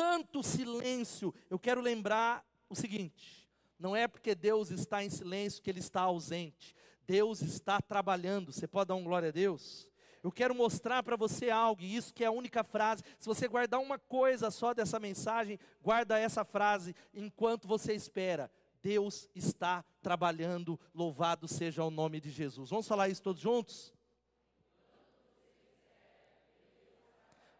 tanto 0.00 0.42
silêncio. 0.42 1.34
Eu 1.50 1.58
quero 1.58 1.80
lembrar 1.80 2.42
o 2.68 2.74
seguinte: 2.74 3.46
não 3.78 3.94
é 3.94 4.08
porque 4.08 4.34
Deus 4.34 4.70
está 4.70 5.04
em 5.04 5.10
silêncio 5.10 5.62
que 5.62 5.68
Ele 5.68 5.80
está 5.80 6.00
ausente. 6.00 6.74
Deus 7.06 7.42
está 7.42 7.80
trabalhando. 7.80 8.52
Você 8.52 8.66
pode 8.66 8.88
dar 8.88 8.94
um 8.94 9.04
glória 9.04 9.28
a 9.28 9.32
Deus? 9.32 9.89
Eu 10.22 10.30
quero 10.30 10.54
mostrar 10.54 11.02
para 11.02 11.16
você 11.16 11.50
algo, 11.50 11.82
e 11.82 11.96
isso 11.96 12.12
que 12.12 12.22
é 12.22 12.26
a 12.26 12.32
única 12.32 12.62
frase. 12.62 13.02
Se 13.18 13.26
você 13.26 13.48
guardar 13.48 13.80
uma 13.80 13.98
coisa 13.98 14.50
só 14.50 14.74
dessa 14.74 15.00
mensagem, 15.00 15.58
guarda 15.82 16.18
essa 16.18 16.44
frase 16.44 16.94
enquanto 17.14 17.66
você 17.66 17.94
espera. 17.94 18.50
Deus 18.82 19.28
está 19.34 19.84
trabalhando, 20.02 20.78
louvado 20.94 21.48
seja 21.48 21.84
o 21.84 21.90
nome 21.90 22.20
de 22.20 22.30
Jesus. 22.30 22.70
Vamos 22.70 22.88
falar 22.88 23.08
isso 23.08 23.22
todos 23.22 23.40
juntos? 23.40 23.94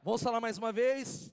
Vamos 0.03 0.23
falar 0.23 0.41
mais 0.41 0.57
uma 0.57 0.73
vez? 0.73 1.33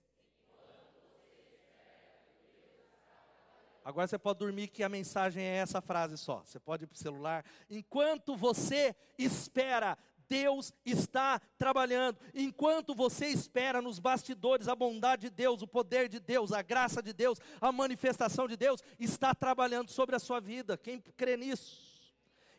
Agora 3.83 4.05
você 4.05 4.19
pode 4.19 4.39
dormir 4.39 4.67
que 4.67 4.83
a 4.83 4.89
mensagem 4.89 5.41
é 5.41 5.55
essa 5.55 5.79
frase 5.79 6.17
só. 6.17 6.43
Você 6.43 6.59
pode 6.59 6.83
ir 6.83 6.87
para 6.87 6.95
o 6.95 6.97
celular. 6.97 7.45
Enquanto 7.69 8.35
você 8.35 8.93
espera, 9.17 9.97
Deus 10.29 10.73
está 10.85 11.39
trabalhando. 11.57 12.17
Enquanto 12.33 12.93
você 12.93 13.27
espera 13.27 13.81
nos 13.81 13.99
bastidores 13.99 14.67
a 14.67 14.75
bondade 14.75 15.23
de 15.23 15.29
Deus, 15.29 15.61
o 15.61 15.67
poder 15.67 16.07
de 16.07 16.19
Deus, 16.19 16.51
a 16.51 16.61
graça 16.61 17.01
de 17.01 17.13
Deus, 17.13 17.39
a 17.59 17.71
manifestação 17.71 18.47
de 18.47 18.55
Deus, 18.57 18.81
está 18.99 19.33
trabalhando 19.33 19.89
sobre 19.89 20.15
a 20.15 20.19
sua 20.19 20.39
vida. 20.39 20.77
Quem 20.77 20.99
crê 21.15 21.37
nisso? 21.37 21.96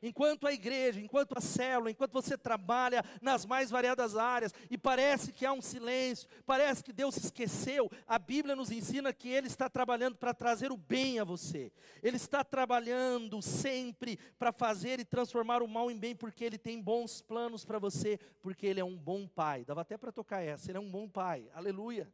Enquanto 0.02 0.46
a 0.46 0.52
igreja, 0.52 1.00
enquanto 1.00 1.36
a 1.36 1.40
célula, 1.40 1.90
enquanto 1.90 2.12
você 2.12 2.36
trabalha 2.36 3.04
nas 3.20 3.44
mais 3.44 3.70
variadas 3.70 4.16
áreas 4.16 4.52
e 4.70 4.78
parece 4.78 5.32
que 5.32 5.44
há 5.44 5.52
um 5.52 5.60
silêncio, 5.60 6.28
parece 6.46 6.82
que 6.82 6.92
Deus 6.92 7.16
esqueceu, 7.16 7.90
a 8.06 8.18
Bíblia 8.18 8.56
nos 8.56 8.70
ensina 8.70 9.12
que 9.12 9.28
Ele 9.28 9.46
está 9.46 9.68
trabalhando 9.68 10.16
para 10.16 10.34
trazer 10.34 10.70
o 10.70 10.76
bem 10.76 11.18
a 11.18 11.24
você, 11.24 11.72
Ele 12.02 12.16
está 12.16 12.44
trabalhando 12.44 13.40
sempre 13.42 14.18
para 14.38 14.52
fazer 14.52 15.00
e 15.00 15.04
transformar 15.04 15.62
o 15.62 15.68
mal 15.68 15.90
em 15.90 15.98
bem, 15.98 16.14
porque 16.14 16.44
Ele 16.44 16.58
tem 16.58 16.80
bons 16.80 17.20
planos 17.20 17.64
para 17.64 17.78
você, 17.78 18.18
porque 18.40 18.66
Ele 18.66 18.80
é 18.80 18.84
um 18.84 18.96
bom 18.96 19.26
Pai. 19.26 19.64
Dava 19.64 19.82
até 19.82 19.96
para 19.96 20.12
tocar 20.12 20.40
essa, 20.40 20.70
Ele 20.70 20.78
é 20.78 20.80
um 20.80 20.90
bom 20.90 21.08
Pai, 21.08 21.48
aleluia. 21.54 22.10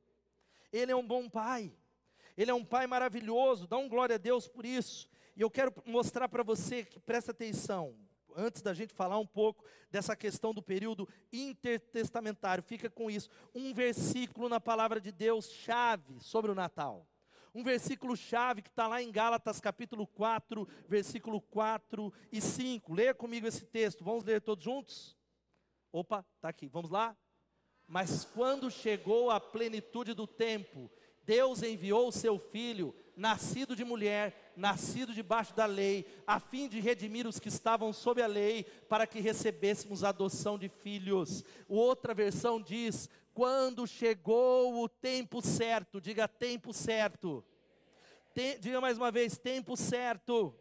Ele 0.73 0.91
é 0.91 0.97
um 0.97 1.07
bom 1.07 1.29
Pai. 1.29 1.73
Ele 2.37 2.51
é 2.51 2.55
um 2.55 2.65
Pai 2.65 2.87
maravilhoso, 2.87 3.67
dá 3.67 3.77
um 3.77 3.89
glória 3.89 4.17
a 4.17 4.19
Deus 4.19 4.49
por 4.49 4.67
isso. 4.67 5.09
E 5.37 5.41
eu 5.41 5.51
quero 5.51 5.73
mostrar 5.85 6.29
para 6.29 6.43
você 6.43 6.85
que 6.85 7.01
presta 7.01 7.33
atenção, 7.33 7.97
antes 8.37 8.63
da 8.63 8.73
gente 8.73 8.95
falar 8.95 9.19
um 9.19 9.27
pouco 9.27 9.65
dessa 9.91 10.15
questão 10.17 10.55
do 10.55 10.63
período 10.63 11.09
intertestamentário, 11.33 12.63
fica 12.63 12.89
com 12.89 13.11
isso. 13.11 13.29
Um 13.55 13.73
versículo 13.75 14.49
na 14.49 14.61
palavra 14.61 15.01
de 15.01 15.11
Deus 15.11 15.51
chave 15.51 16.21
sobre 16.21 16.51
o 16.51 16.55
Natal. 16.55 17.07
Um 17.55 17.63
versículo 17.63 18.17
chave 18.17 18.63
que 18.63 18.69
está 18.69 18.89
lá 18.89 19.01
em 19.01 19.13
Gálatas 19.13 19.61
capítulo 19.61 20.07
4, 20.09 20.67
versículo 20.89 21.41
4 21.41 22.13
e 22.33 22.41
5. 22.41 22.93
Leia 22.93 23.15
comigo 23.15 23.47
esse 23.47 23.65
texto. 23.65 24.03
Vamos 24.05 24.25
ler 24.25 24.41
todos 24.41 24.65
juntos? 24.65 25.17
Opa, 25.93 26.27
está 26.35 26.49
aqui. 26.49 26.69
Vamos 26.69 26.91
lá? 26.91 27.17
Mas 27.87 28.25
quando 28.25 28.71
chegou 28.71 29.31
a 29.31 29.39
plenitude 29.39 30.15
do 30.15 30.27
tempo, 30.27 30.91
Deus 31.23 31.63
enviou 31.63 32.09
o 32.09 32.13
seu 32.13 32.39
filho, 32.39 32.95
nascido 33.17 33.77
de 33.77 33.85
mulher, 33.85 34.44
nascido 34.57 35.13
debaixo 35.13 35.55
da 35.55 35.67
lei, 35.67 36.07
a 36.27 36.39
fim 36.39 36.69
de 36.69 36.81
redimir 36.81 37.27
os 37.27 37.39
que 37.39 37.49
estavam 37.49 37.93
sob 37.93 38.23
a 38.23 38.27
lei, 38.27 38.65
para 38.89 39.07
que 39.07 39.21
recebêssemos 39.21 40.05
a 40.05 40.11
adoção 40.11 40.59
de 40.59 40.69
filhos. 40.69 41.45
Outra 41.69 42.15
versão 42.15 42.61
diz: 42.61 43.09
quando 43.33 43.87
chegou 43.87 44.83
o 44.83 44.89
tempo 44.89 45.43
certo, 45.43 46.01
diga 46.01 46.29
tempo 46.29 46.73
certo. 46.73 47.45
Tem, 48.33 48.59
diga 48.59 48.81
mais 48.81 48.97
uma 48.97 49.11
vez, 49.11 49.39
tempo 49.39 49.77
certo. 49.77 50.55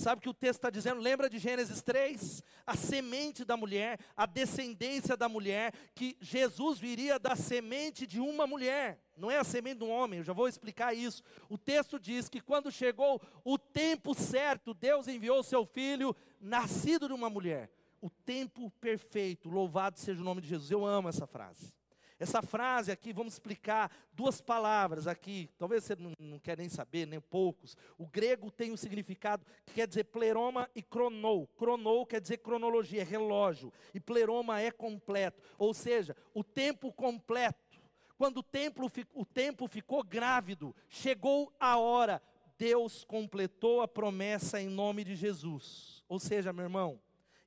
Sabe 0.00 0.18
o 0.18 0.22
que 0.22 0.30
o 0.30 0.34
texto 0.34 0.60
está 0.60 0.70
dizendo? 0.70 0.98
Lembra 0.98 1.28
de 1.28 1.38
Gênesis 1.38 1.82
3? 1.82 2.42
A 2.66 2.74
semente 2.74 3.44
da 3.44 3.54
mulher, 3.54 3.98
a 4.16 4.24
descendência 4.24 5.14
da 5.14 5.28
mulher, 5.28 5.74
que 5.94 6.16
Jesus 6.22 6.78
viria 6.78 7.18
da 7.18 7.36
semente 7.36 8.06
de 8.06 8.18
uma 8.18 8.46
mulher, 8.46 8.98
não 9.14 9.30
é 9.30 9.36
a 9.36 9.44
semente 9.44 9.80
de 9.80 9.84
um 9.84 9.90
homem, 9.90 10.20
eu 10.20 10.24
já 10.24 10.32
vou 10.32 10.48
explicar 10.48 10.94
isso. 10.94 11.22
O 11.50 11.58
texto 11.58 11.98
diz 11.98 12.30
que 12.30 12.40
quando 12.40 12.72
chegou 12.72 13.20
o 13.44 13.58
tempo 13.58 14.14
certo, 14.14 14.72
Deus 14.72 15.06
enviou 15.06 15.42
seu 15.42 15.66
filho, 15.66 16.16
nascido 16.40 17.06
de 17.06 17.12
uma 17.12 17.28
mulher. 17.28 17.70
O 18.00 18.08
tempo 18.08 18.70
perfeito, 18.80 19.50
louvado 19.50 19.98
seja 19.98 20.22
o 20.22 20.24
nome 20.24 20.40
de 20.40 20.48
Jesus. 20.48 20.70
Eu 20.70 20.86
amo 20.86 21.10
essa 21.10 21.26
frase. 21.26 21.74
Essa 22.20 22.42
frase 22.42 22.92
aqui, 22.92 23.14
vamos 23.14 23.32
explicar 23.32 23.90
duas 24.12 24.42
palavras 24.42 25.06
aqui, 25.06 25.48
talvez 25.56 25.84
você 25.84 25.96
não, 25.96 26.12
não 26.18 26.38
quer 26.38 26.58
nem 26.58 26.68
saber, 26.68 27.06
nem 27.06 27.18
poucos. 27.18 27.74
O 27.96 28.06
grego 28.06 28.50
tem 28.50 28.70
um 28.70 28.76
significado 28.76 29.46
que 29.64 29.72
quer 29.72 29.88
dizer 29.88 30.04
pleroma 30.04 30.68
e 30.74 30.82
cronou. 30.82 31.46
Cronou 31.56 32.04
quer 32.04 32.20
dizer 32.20 32.36
cronologia, 32.36 33.02
relógio. 33.02 33.72
E 33.94 33.98
pleroma 33.98 34.60
é 34.60 34.70
completo, 34.70 35.42
ou 35.56 35.72
seja, 35.72 36.14
o 36.34 36.44
tempo 36.44 36.92
completo. 36.92 37.80
Quando 38.18 38.40
o, 38.40 39.20
o 39.20 39.24
tempo 39.24 39.66
ficou 39.66 40.04
grávido, 40.04 40.76
chegou 40.90 41.50
a 41.58 41.78
hora, 41.78 42.22
Deus 42.58 43.02
completou 43.02 43.80
a 43.80 43.88
promessa 43.88 44.60
em 44.60 44.68
nome 44.68 45.04
de 45.04 45.16
Jesus. 45.16 46.04
Ou 46.06 46.18
seja, 46.18 46.52
meu 46.52 46.64
irmão, 46.64 47.00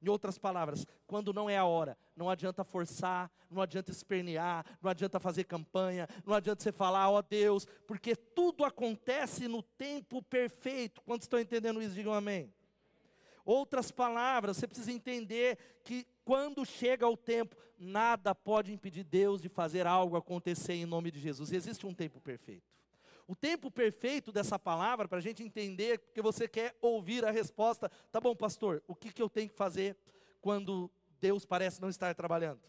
em 0.04 0.10
outras 0.10 0.38
palavras, 0.38 0.86
quando 1.08 1.34
não 1.34 1.50
é 1.50 1.58
a 1.58 1.66
hora, 1.66 1.98
não 2.16 2.30
adianta 2.30 2.64
forçar, 2.64 3.32
não 3.50 3.62
adianta 3.62 3.90
espernear, 3.90 4.66
não 4.82 4.92
adianta 4.92 5.20
fazer 5.20 5.46
campanha, 5.46 6.08
não 6.26 6.34
adianta 6.34 6.62
você 6.62 6.72
falar, 6.72 7.10
ó 7.10 7.18
oh, 7.18 7.22
Deus, 7.22 7.66
porque 7.88 8.16
tudo 8.16 8.66
acontece 8.66 9.48
no 9.48 9.64
tempo 9.64 10.22
perfeito. 10.22 11.02
Quantos 11.02 11.26
estão 11.26 11.40
entendendo 11.40 11.82
isso? 11.82 11.96
Digam 11.96 12.14
amém. 12.14 12.54
Outras 13.46 13.92
palavras, 13.92 14.58
você 14.58 14.68
precisa 14.68 14.92
entender 14.92 15.58
que 15.84 16.06
quando 16.26 16.66
chega 16.66 17.08
o 17.08 17.18
tempo, 17.18 17.56
nada 17.78 18.36
pode 18.36 18.74
impedir 18.74 19.04
Deus 19.04 19.42
de 19.42 19.50
fazer 19.50 19.88
algo 19.88 20.18
acontecer 20.18 20.74
em 20.74 20.86
nome 20.86 21.12
de 21.12 21.20
Jesus. 21.20 21.52
Existe 21.52 21.86
um 21.86 21.94
tempo 21.94 22.20
perfeito. 22.20 22.74
O 23.28 23.36
tempo 23.36 23.72
perfeito 23.72 24.32
dessa 24.32 24.60
palavra, 24.60 25.08
para 25.08 25.18
a 25.18 25.22
gente 25.22 25.44
entender, 25.44 26.00
porque 26.00 26.22
você 26.22 26.48
quer 26.48 26.76
ouvir 26.82 27.24
a 27.24 27.32
resposta, 27.32 27.90
tá 28.12 28.20
bom, 28.20 28.36
pastor, 28.36 28.84
o 28.88 28.96
que, 28.96 29.12
que 29.12 29.22
eu 29.22 29.30
tenho 29.30 29.50
que 29.50 29.56
fazer 29.56 29.98
quando 30.42 30.92
Deus 31.22 31.46
parece 31.46 31.82
não 31.82 31.90
estar 31.90 32.14
trabalhando? 32.14 32.60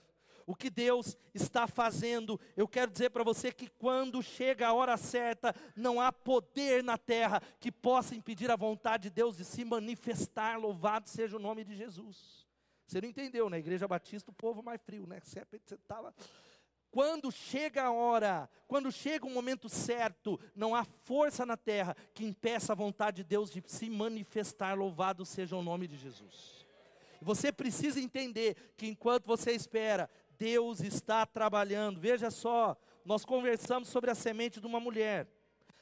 O 0.47 0.55
que 0.55 0.69
Deus 0.69 1.17
está 1.33 1.67
fazendo, 1.67 2.39
eu 2.57 2.69
quero 2.69 2.91
dizer 2.91 3.11
para 3.11 3.25
você 3.25 3.51
que 3.51 3.67
quando 3.67 4.23
chega 4.23 4.69
a 4.69 4.73
hora 4.73 4.97
certa, 4.97 5.55
não 5.75 6.01
há 6.01 6.13
poder 6.13 6.85
na 6.85 6.99
terra 6.99 7.43
que 7.59 7.73
possa 7.73 8.15
impedir 8.15 8.51
a 8.51 8.57
vontade 8.57 9.05
de 9.05 9.11
Deus 9.11 9.37
de 9.39 9.45
se 9.45 9.65
manifestar. 9.65 10.59
Louvado 10.59 11.09
seja 11.09 11.37
o 11.37 11.41
nome 11.41 11.65
de 11.65 11.75
Jesus. 11.75 12.47
Você 12.87 13.01
não 13.01 13.09
entendeu, 13.09 13.47
na 13.47 13.57
né? 13.57 13.59
Igreja 13.59 13.89
Batista, 13.89 14.31
o 14.31 14.35
povo 14.35 14.63
mais 14.63 14.81
frio, 14.83 15.07
né? 15.07 15.19
Você 15.21 15.43
estava 15.71 16.15
quando 16.95 17.33
chega 17.33 17.83
a 17.83 17.91
hora, 17.91 18.49
quando 18.69 18.93
chega 18.93 19.27
o 19.27 19.31
momento 19.31 19.69
certo, 19.69 20.39
não 20.55 20.77
há 20.77 20.85
força 20.85 21.45
na 21.45 21.57
terra 21.57 21.97
que 22.15 22.25
impeça 22.25 22.73
a 22.73 22.77
vontade 22.77 23.17
de 23.17 23.25
Deus 23.25 23.51
de 23.51 23.61
se 23.67 23.91
manifestar. 23.91 24.79
Louvado 24.79 25.25
seja 25.25 25.57
o 25.57 25.63
nome 25.63 25.89
de 25.89 25.97
Jesus. 25.97 26.65
Você 27.21 27.51
precisa 27.51 27.99
entender 27.99 28.75
que 28.77 28.87
enquanto 28.87 29.27
você 29.27 29.51
espera, 29.51 30.09
Deus 30.39 30.79
está 30.83 31.27
trabalhando. 31.27 31.99
Veja 31.99 32.31
só, 32.31 32.77
nós 33.05 33.25
conversamos 33.25 33.89
sobre 33.89 34.13
a 34.13 34.15
semente 34.15 34.61
de 34.61 34.67
uma 34.69 34.79
mulher. 34.79 35.27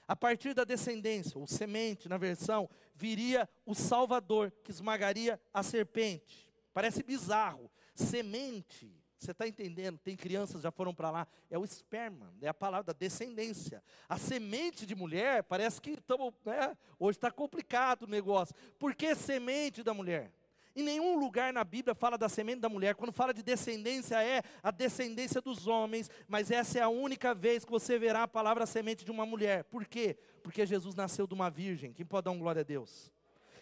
A 0.09 0.17
partir 0.17 0.55
da 0.55 0.65
descendência, 0.65 1.39
ou 1.39 1.47
semente 1.47 2.09
na 2.09 2.17
versão, 2.17 2.71
viria 2.95 3.47
o 3.67 3.75
Salvador 3.75 4.51
que 4.65 4.71
esmagaria 4.71 5.39
a 5.53 5.63
serpente. 5.63 6.51
Parece 6.73 7.03
bizarro. 7.03 7.71
Semente, 7.95 9.02
você 9.25 9.31
está 9.31 9.47
entendendo? 9.47 9.99
Tem 9.99 10.17
crianças 10.17 10.63
já 10.63 10.71
foram 10.71 10.95
para 10.95 11.11
lá. 11.11 11.29
É 11.51 11.59
o 11.59 11.65
esperma, 11.65 12.33
é 12.41 12.49
a 12.49 12.55
palavra 12.55 12.93
da 12.93 12.93
descendência. 12.93 13.83
A 14.09 14.19
semente 14.19 14.85
de 14.85 14.95
mulher, 14.95 15.45
parece 15.45 15.81
que 15.81 15.91
estamos. 15.91 16.35
Né? 16.45 16.77
Hoje 16.99 17.19
está 17.19 17.31
complicado 17.31 18.03
o 18.03 18.07
negócio. 18.09 18.55
Por 18.79 18.95
que 18.95 19.15
semente 19.15 19.83
da 19.83 19.95
mulher? 19.95 20.33
Em 20.75 20.83
nenhum 20.83 21.19
lugar 21.19 21.53
na 21.53 21.63
Bíblia 21.63 21.95
fala 21.95 22.17
da 22.17 22.29
semente 22.29 22.61
da 22.61 22.69
mulher. 22.69 22.95
Quando 22.95 23.13
fala 23.13 23.33
de 23.33 23.43
descendência, 23.43 24.23
é 24.25 24.43
a 24.63 24.71
descendência 24.71 25.41
dos 25.41 25.67
homens. 25.67 26.11
Mas 26.27 26.51
essa 26.51 26.79
é 26.79 26.83
a 26.83 26.89
única 26.89 27.35
vez 27.35 27.65
que 27.65 27.71
você 27.71 27.99
verá 27.99 28.25
a 28.25 28.29
palavra 28.29 28.67
semente 28.67 29.05
de 29.05 29.11
uma 29.11 29.27
mulher. 29.27 29.65
Por 29.65 29.85
quê? 29.87 30.17
Porque 30.43 30.67
Jesus 30.67 30.95
nasceu 30.95 31.27
de 31.27 31.35
uma 31.35 31.51
virgem. 31.51 31.93
Quem 31.93 32.07
pode 32.07 32.25
dar 32.25 32.31
um 32.31 32.39
glória 32.39 32.61
a 32.61 32.65
Deus? 32.65 33.13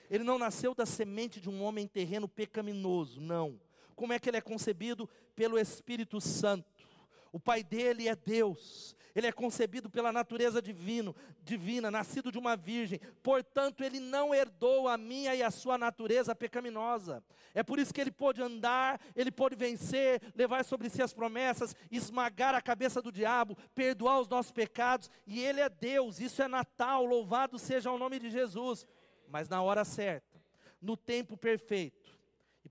Ele 0.08 0.24
não 0.24 0.38
nasceu 0.38 0.74
da 0.74 0.86
semente 0.86 1.40
de 1.40 1.50
um 1.50 1.62
homem 1.62 1.86
terreno 1.86 2.26
pecaminoso, 2.26 3.20
não. 3.20 3.60
Como 4.00 4.14
é 4.14 4.18
que 4.18 4.30
ele 4.30 4.38
é 4.38 4.40
concebido? 4.40 5.06
Pelo 5.36 5.58
Espírito 5.58 6.22
Santo. 6.22 6.88
O 7.30 7.38
pai 7.38 7.62
dele 7.62 8.08
é 8.08 8.16
Deus. 8.16 8.96
Ele 9.14 9.26
é 9.26 9.32
concebido 9.32 9.90
pela 9.90 10.10
natureza 10.10 10.62
divino, 10.62 11.14
divina, 11.42 11.90
nascido 11.90 12.32
de 12.32 12.38
uma 12.38 12.56
virgem. 12.56 12.98
Portanto, 13.22 13.84
ele 13.84 14.00
não 14.00 14.34
herdou 14.34 14.88
a 14.88 14.96
minha 14.96 15.34
e 15.34 15.42
a 15.42 15.50
sua 15.50 15.76
natureza 15.76 16.34
pecaminosa. 16.34 17.22
É 17.52 17.62
por 17.62 17.78
isso 17.78 17.92
que 17.92 18.00
ele 18.00 18.10
pôde 18.10 18.40
andar, 18.40 18.98
ele 19.14 19.30
pôde 19.30 19.54
vencer, 19.54 20.22
levar 20.34 20.64
sobre 20.64 20.88
si 20.88 21.02
as 21.02 21.12
promessas, 21.12 21.76
esmagar 21.90 22.54
a 22.54 22.62
cabeça 22.62 23.02
do 23.02 23.12
diabo, 23.12 23.54
perdoar 23.74 24.18
os 24.18 24.28
nossos 24.30 24.50
pecados. 24.50 25.10
E 25.26 25.40
ele 25.40 25.60
é 25.60 25.68
Deus. 25.68 26.20
Isso 26.20 26.40
é 26.40 26.48
Natal. 26.48 27.04
Louvado 27.04 27.58
seja 27.58 27.92
o 27.92 27.98
nome 27.98 28.18
de 28.18 28.30
Jesus. 28.30 28.86
Mas 29.28 29.46
na 29.46 29.60
hora 29.60 29.84
certa, 29.84 30.40
no 30.80 30.96
tempo 30.96 31.36
perfeito. 31.36 31.99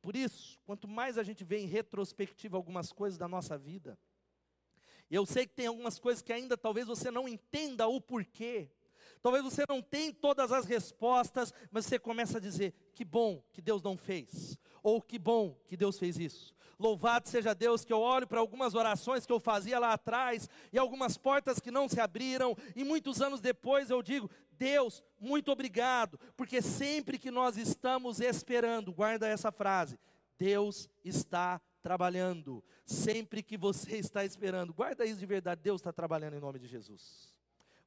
Por 0.02 0.16
isso, 0.16 0.60
quanto 0.66 0.88
mais 0.88 1.18
a 1.18 1.24
gente 1.24 1.44
vê 1.44 1.60
em 1.60 1.68
retrospectiva 1.68 2.58
algumas 2.58 2.92
coisas 2.92 3.18
da 3.18 3.28
nossa 3.28 3.58
vida, 3.58 3.98
eu 5.10 5.26
sei 5.26 5.48
que 5.48 5.56
tem 5.56 5.68
algumas 5.68 5.98
coisas 6.00 6.22
que 6.22 6.32
ainda 6.32 6.56
talvez 6.56 6.88
você 6.88 7.10
não 7.10 7.28
entenda 7.28 7.88
o 7.88 8.00
porquê. 8.00 8.70
Talvez 9.22 9.44
você 9.44 9.64
não 9.68 9.82
tenha 9.82 10.14
todas 10.14 10.52
as 10.52 10.66
respostas, 10.66 11.54
mas 11.72 11.86
você 11.86 12.00
começa 12.00 12.38
a 12.38 12.42
dizer: 12.42 12.74
que 12.94 13.04
bom 13.04 13.44
que 13.52 13.62
Deus 13.62 13.82
não 13.82 13.98
fez, 13.98 14.58
ou 14.82 15.02
que 15.02 15.20
bom 15.20 15.58
que 15.68 15.76
Deus 15.76 15.98
fez 15.98 16.18
isso. 16.18 16.56
Louvado 16.78 17.28
seja 17.28 17.54
Deus 17.54 17.84
que 17.84 17.92
eu 17.92 18.00
olho 18.00 18.26
para 18.26 18.40
algumas 18.40 18.74
orações 18.74 19.26
que 19.26 19.34
eu 19.34 19.40
fazia 19.40 19.80
lá 19.80 19.94
atrás, 19.94 20.48
e 20.72 20.78
algumas 20.78 21.18
portas 21.18 21.60
que 21.60 21.72
não 21.72 21.90
se 21.90 22.00
abriram, 22.00 22.56
e 22.74 22.86
muitos 22.86 23.22
anos 23.22 23.42
depois 23.42 23.90
eu 23.90 24.02
digo: 24.02 24.30
Deus, 24.60 25.02
muito 25.18 25.50
obrigado, 25.54 26.20
porque 26.36 26.62
sempre 26.62 27.18
que 27.18 27.32
nós 27.32 27.56
estamos 27.56 28.20
esperando, 28.20 28.92
guarda 28.92 29.26
essa 29.26 29.54
frase: 29.54 29.98
Deus 30.38 30.90
está 31.04 31.62
trabalhando. 31.82 32.62
Sempre 32.86 33.42
que 33.42 33.56
você 33.56 33.98
está 33.98 34.26
esperando, 34.26 34.74
guarda 34.74 35.06
isso 35.06 35.20
de 35.20 35.26
verdade, 35.26 35.62
Deus 35.62 35.80
está 35.80 35.94
trabalhando 35.94 36.36
em 36.36 36.40
nome 36.40 36.60
de 36.60 36.68
Jesus. 36.68 37.34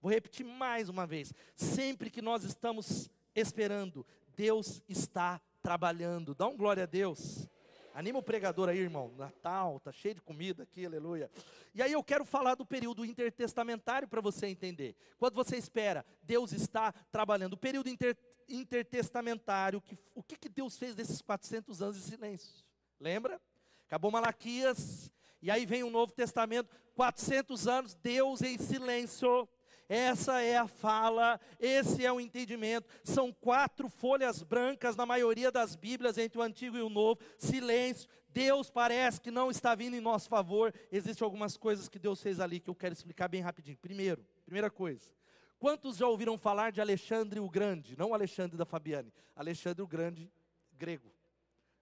Vou 0.00 0.11
repetir 0.11 0.47
mais 0.47 0.88
uma 0.88 1.07
vez: 1.07 1.35
sempre 1.55 2.09
que 2.09 2.23
nós 2.23 2.43
estamos 2.43 3.11
esperando, 3.35 4.07
Deus 4.35 4.81
está 4.88 5.41
trabalhando. 5.61 6.35
Dá 6.35 6.47
um 6.47 6.57
glória 6.57 6.85
a 6.85 6.87
Deus. 6.87 7.49
Anima 7.94 8.18
o 8.18 8.22
pregador 8.22 8.68
aí, 8.68 8.78
irmão. 8.78 9.12
Natal, 9.16 9.78
tá 9.80 9.92
cheio 9.92 10.14
de 10.14 10.20
comida 10.22 10.62
aqui, 10.62 10.87
aleluia. 10.87 11.30
E 11.75 11.82
aí 11.82 11.92
eu 11.92 12.02
quero 12.02 12.25
falar 12.25 12.54
do 12.54 12.64
período 12.64 13.04
intertestamentário 13.04 14.08
para 14.08 14.20
você 14.20 14.46
entender. 14.46 14.97
Quando 15.19 15.34
você 15.34 15.56
espera, 15.56 16.04
Deus 16.23 16.52
está 16.52 16.93
trabalhando. 17.10 17.54
O 17.54 17.58
período 17.58 17.88
inter, 17.88 18.17
intertestamentário, 18.49 19.80
que, 19.80 19.99
o 20.14 20.23
que, 20.23 20.36
que 20.36 20.49
Deus 20.49 20.76
fez 20.76 20.95
desses 20.95 21.21
400 21.21 21.82
anos 21.82 21.97
de 21.97 22.02
silêncio? 22.02 22.64
Lembra? 22.99 23.40
Acabou 23.86 24.10
Malaquias, 24.10 25.12
e 25.43 25.50
aí 25.50 25.67
vem 25.67 25.82
o 25.82 25.90
Novo 25.90 26.12
Testamento, 26.12 26.71
400 26.95 27.69
anos, 27.69 27.95
Deus 27.95 28.40
em 28.43 28.56
silêncio. 28.56 29.49
Essa 29.95 30.41
é 30.41 30.57
a 30.57 30.67
fala, 30.67 31.39
esse 31.61 32.02
é 32.02 32.11
o 32.11 32.19
entendimento. 32.19 32.89
São 33.05 33.31
quatro 33.31 33.91
folhas 33.91 34.43
brancas 34.43 34.97
na 34.97 35.05
maioria 35.05 35.52
das 35.52 35.76
Bíblias 35.76 36.17
entre 36.17 36.39
o 36.39 36.43
Antigo 36.43 36.78
e 36.78 36.81
o 36.81 36.89
Novo. 36.89 37.21
Silêncio. 37.37 38.09
Deus 38.31 38.71
parece 38.71 39.21
que 39.21 39.31
não 39.31 39.50
está 39.50 39.75
vindo 39.75 39.95
em 39.95 40.00
nosso 40.00 40.31
favor. 40.31 40.73
Existem 40.91 41.23
algumas 41.23 41.59
coisas 41.59 41.91
que 41.91 41.99
Deus 41.99 42.23
fez 42.23 42.41
ali 42.41 42.59
que 42.59 42.71
eu 42.71 42.75
quero 42.75 42.95
explicar 42.95 43.28
bem 43.28 43.43
rapidinho. 43.43 43.76
Primeiro, 43.76 44.25
primeira 44.47 44.71
coisa. 44.71 45.13
Quantos 45.59 45.99
já 45.99 46.09
ouviram 46.09 46.39
falar 46.39 46.73
de 46.73 46.81
Alexandre 46.81 47.39
o 47.39 47.50
Grande? 47.50 47.95
Não 47.95 48.15
Alexandre 48.15 48.57
da 48.57 48.65
Fabiane, 48.65 49.13
Alexandre 49.37 49.83
o 49.83 49.87
Grande, 49.87 50.33
grego, 50.73 51.13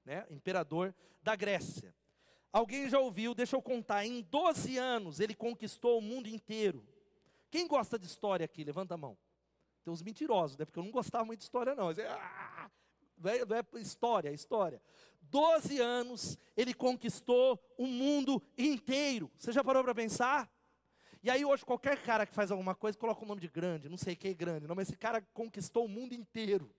né? 0.05 0.27
imperador 0.31 0.92
da 1.23 1.37
Grécia. 1.37 1.94
Alguém 2.53 2.88
já 2.88 2.99
ouviu, 2.99 3.37
deixa 3.37 3.55
eu 3.55 3.62
contar, 3.62 4.05
em 4.05 4.20
12 4.20 4.77
anos 4.79 5.20
ele 5.20 5.33
conquistou 5.33 5.96
o 5.96 6.03
mundo 6.03 6.29
inteiro. 6.29 6.85
Quem 7.50 7.66
gosta 7.66 7.98
de 7.98 8.06
história 8.06 8.44
aqui? 8.44 8.64
Levanta 8.64 8.94
a 8.94 8.96
mão. 8.98 9.16
Tem 9.84 9.92
uns 9.92 10.02
mentirosos, 10.02 10.56
né? 10.56 10.64
Porque 10.64 10.78
eu 10.78 10.84
não 10.84 10.90
gostava 10.90 11.24
muito 11.24 11.40
de 11.40 11.44
história, 11.44 11.74
não. 11.74 11.88
Ah, 11.90 12.70
não 13.18 13.30
é 13.30 13.80
história, 13.80 14.30
história. 14.32 14.80
12 15.22 15.78
anos 15.78 16.38
ele 16.56 16.74
conquistou 16.74 17.58
o 17.76 17.86
mundo 17.86 18.42
inteiro. 18.56 19.30
Você 19.36 19.52
já 19.52 19.62
parou 19.62 19.82
para 19.84 19.94
pensar? 19.94 20.50
E 21.22 21.30
aí 21.30 21.44
hoje 21.44 21.64
qualquer 21.64 22.02
cara 22.02 22.24
que 22.24 22.32
faz 22.32 22.50
alguma 22.50 22.74
coisa 22.74 22.96
coloca 22.96 23.22
o 23.22 23.28
nome 23.28 23.42
de 23.42 23.48
grande, 23.48 23.90
não 23.90 23.98
sei 23.98 24.16
quem 24.16 24.30
é 24.30 24.34
grande, 24.34 24.66
não, 24.66 24.74
mas 24.74 24.88
esse 24.88 24.96
cara 24.96 25.20
conquistou 25.34 25.84
o 25.84 25.88
mundo 25.88 26.14
inteiro 26.14 26.74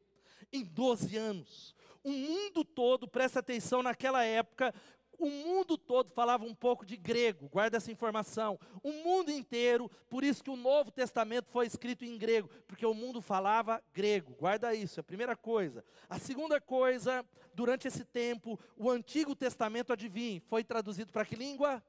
em 0.52 0.64
12 0.64 1.16
anos. 1.16 1.76
O 2.04 2.12
mundo 2.12 2.66
todo, 2.66 3.08
presta 3.08 3.40
atenção, 3.40 3.84
naquela 3.84 4.24
época, 4.24 4.74
o 5.18 5.30
mundo 5.30 5.78
todo 5.78 6.12
falava 6.12 6.46
um 6.46 6.54
pouco 6.54 6.86
de 6.86 6.98
grego, 6.98 7.48
guarda 7.50 7.78
essa 7.78 7.92
informação. 7.92 8.60
O 8.84 8.92
mundo 8.92 9.32
inteiro, 9.32 9.90
por 10.10 10.24
isso 10.24 10.44
que 10.44 10.50
o 10.50 10.56
Novo 10.56 10.92
Testamento 10.92 11.50
foi 11.50 11.68
escrito 11.68 12.04
em 12.04 12.18
grego, 12.18 12.50
porque 12.68 12.86
o 12.86 12.94
mundo 12.94 13.22
falava 13.22 13.84
grego, 13.94 14.34
guarda 14.34 14.74
isso, 14.74 15.00
é 15.00 15.02
a 15.02 15.04
primeira 15.04 15.36
coisa. 15.36 15.84
A 16.10 16.18
segunda 16.18 16.60
coisa, 16.60 17.26
durante 17.54 17.88
esse 17.88 18.04
tempo, 18.04 18.60
o 18.76 18.90
Antigo 18.90 19.36
Testamento, 19.36 19.94
adivinhe, 19.94 20.40
foi 20.40 20.64
traduzido 20.64 21.12
para 21.12 21.26
que 21.26 21.36
língua? 21.36 21.84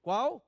Qual? 0.00 0.44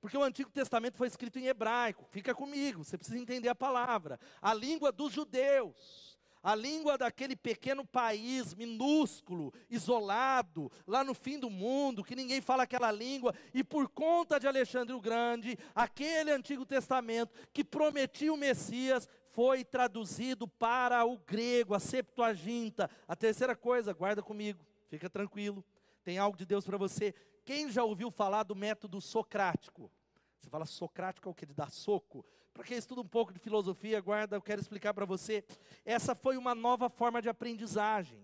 Porque 0.00 0.16
o 0.16 0.22
Antigo 0.22 0.50
Testamento 0.50 0.96
foi 0.96 1.08
escrito 1.08 1.38
em 1.38 1.46
hebraico, 1.46 2.04
fica 2.10 2.34
comigo, 2.34 2.84
você 2.84 2.96
precisa 2.96 3.18
entender 3.18 3.48
a 3.48 3.54
palavra. 3.54 4.20
A 4.40 4.54
língua 4.54 4.92
dos 4.92 5.12
judeus 5.12 6.15
a 6.42 6.54
língua 6.54 6.96
daquele 6.96 7.34
pequeno 7.34 7.84
país 7.84 8.54
minúsculo, 8.54 9.52
isolado, 9.68 10.70
lá 10.86 11.02
no 11.02 11.14
fim 11.14 11.38
do 11.38 11.50
mundo, 11.50 12.04
que 12.04 12.16
ninguém 12.16 12.40
fala 12.40 12.62
aquela 12.62 12.92
língua, 12.92 13.34
e 13.52 13.64
por 13.64 13.88
conta 13.88 14.38
de 14.38 14.46
Alexandre 14.46 14.94
o 14.94 15.00
Grande, 15.00 15.58
aquele 15.74 16.30
Antigo 16.30 16.64
Testamento 16.64 17.32
que 17.52 17.64
prometia 17.64 18.32
o 18.32 18.36
Messias, 18.36 19.08
foi 19.36 19.62
traduzido 19.62 20.48
para 20.48 21.04
o 21.04 21.18
grego, 21.18 21.74
a 21.74 21.78
Septuaginta. 21.78 22.90
A 23.06 23.14
terceira 23.14 23.54
coisa, 23.54 23.92
guarda 23.92 24.22
comigo, 24.22 24.64
fica 24.88 25.10
tranquilo, 25.10 25.62
tem 26.02 26.16
algo 26.16 26.38
de 26.38 26.46
Deus 26.46 26.64
para 26.64 26.78
você. 26.78 27.14
Quem 27.44 27.70
já 27.70 27.84
ouviu 27.84 28.10
falar 28.10 28.44
do 28.44 28.56
método 28.56 28.98
socrático? 28.98 29.90
Você 30.38 30.48
fala 30.48 30.64
socrático 30.64 31.28
é 31.28 31.30
o 31.30 31.34
que? 31.34 31.44
De 31.44 31.52
dar 31.52 31.70
soco? 31.70 32.24
Para 32.56 32.64
quem 32.64 32.78
estuda 32.78 33.02
um 33.02 33.06
pouco 33.06 33.34
de 33.34 33.38
filosofia, 33.38 34.00
guarda, 34.00 34.34
eu 34.34 34.40
quero 34.40 34.62
explicar 34.62 34.94
para 34.94 35.04
você. 35.04 35.44
Essa 35.84 36.14
foi 36.14 36.38
uma 36.38 36.54
nova 36.54 36.88
forma 36.88 37.20
de 37.20 37.28
aprendizagem. 37.28 38.18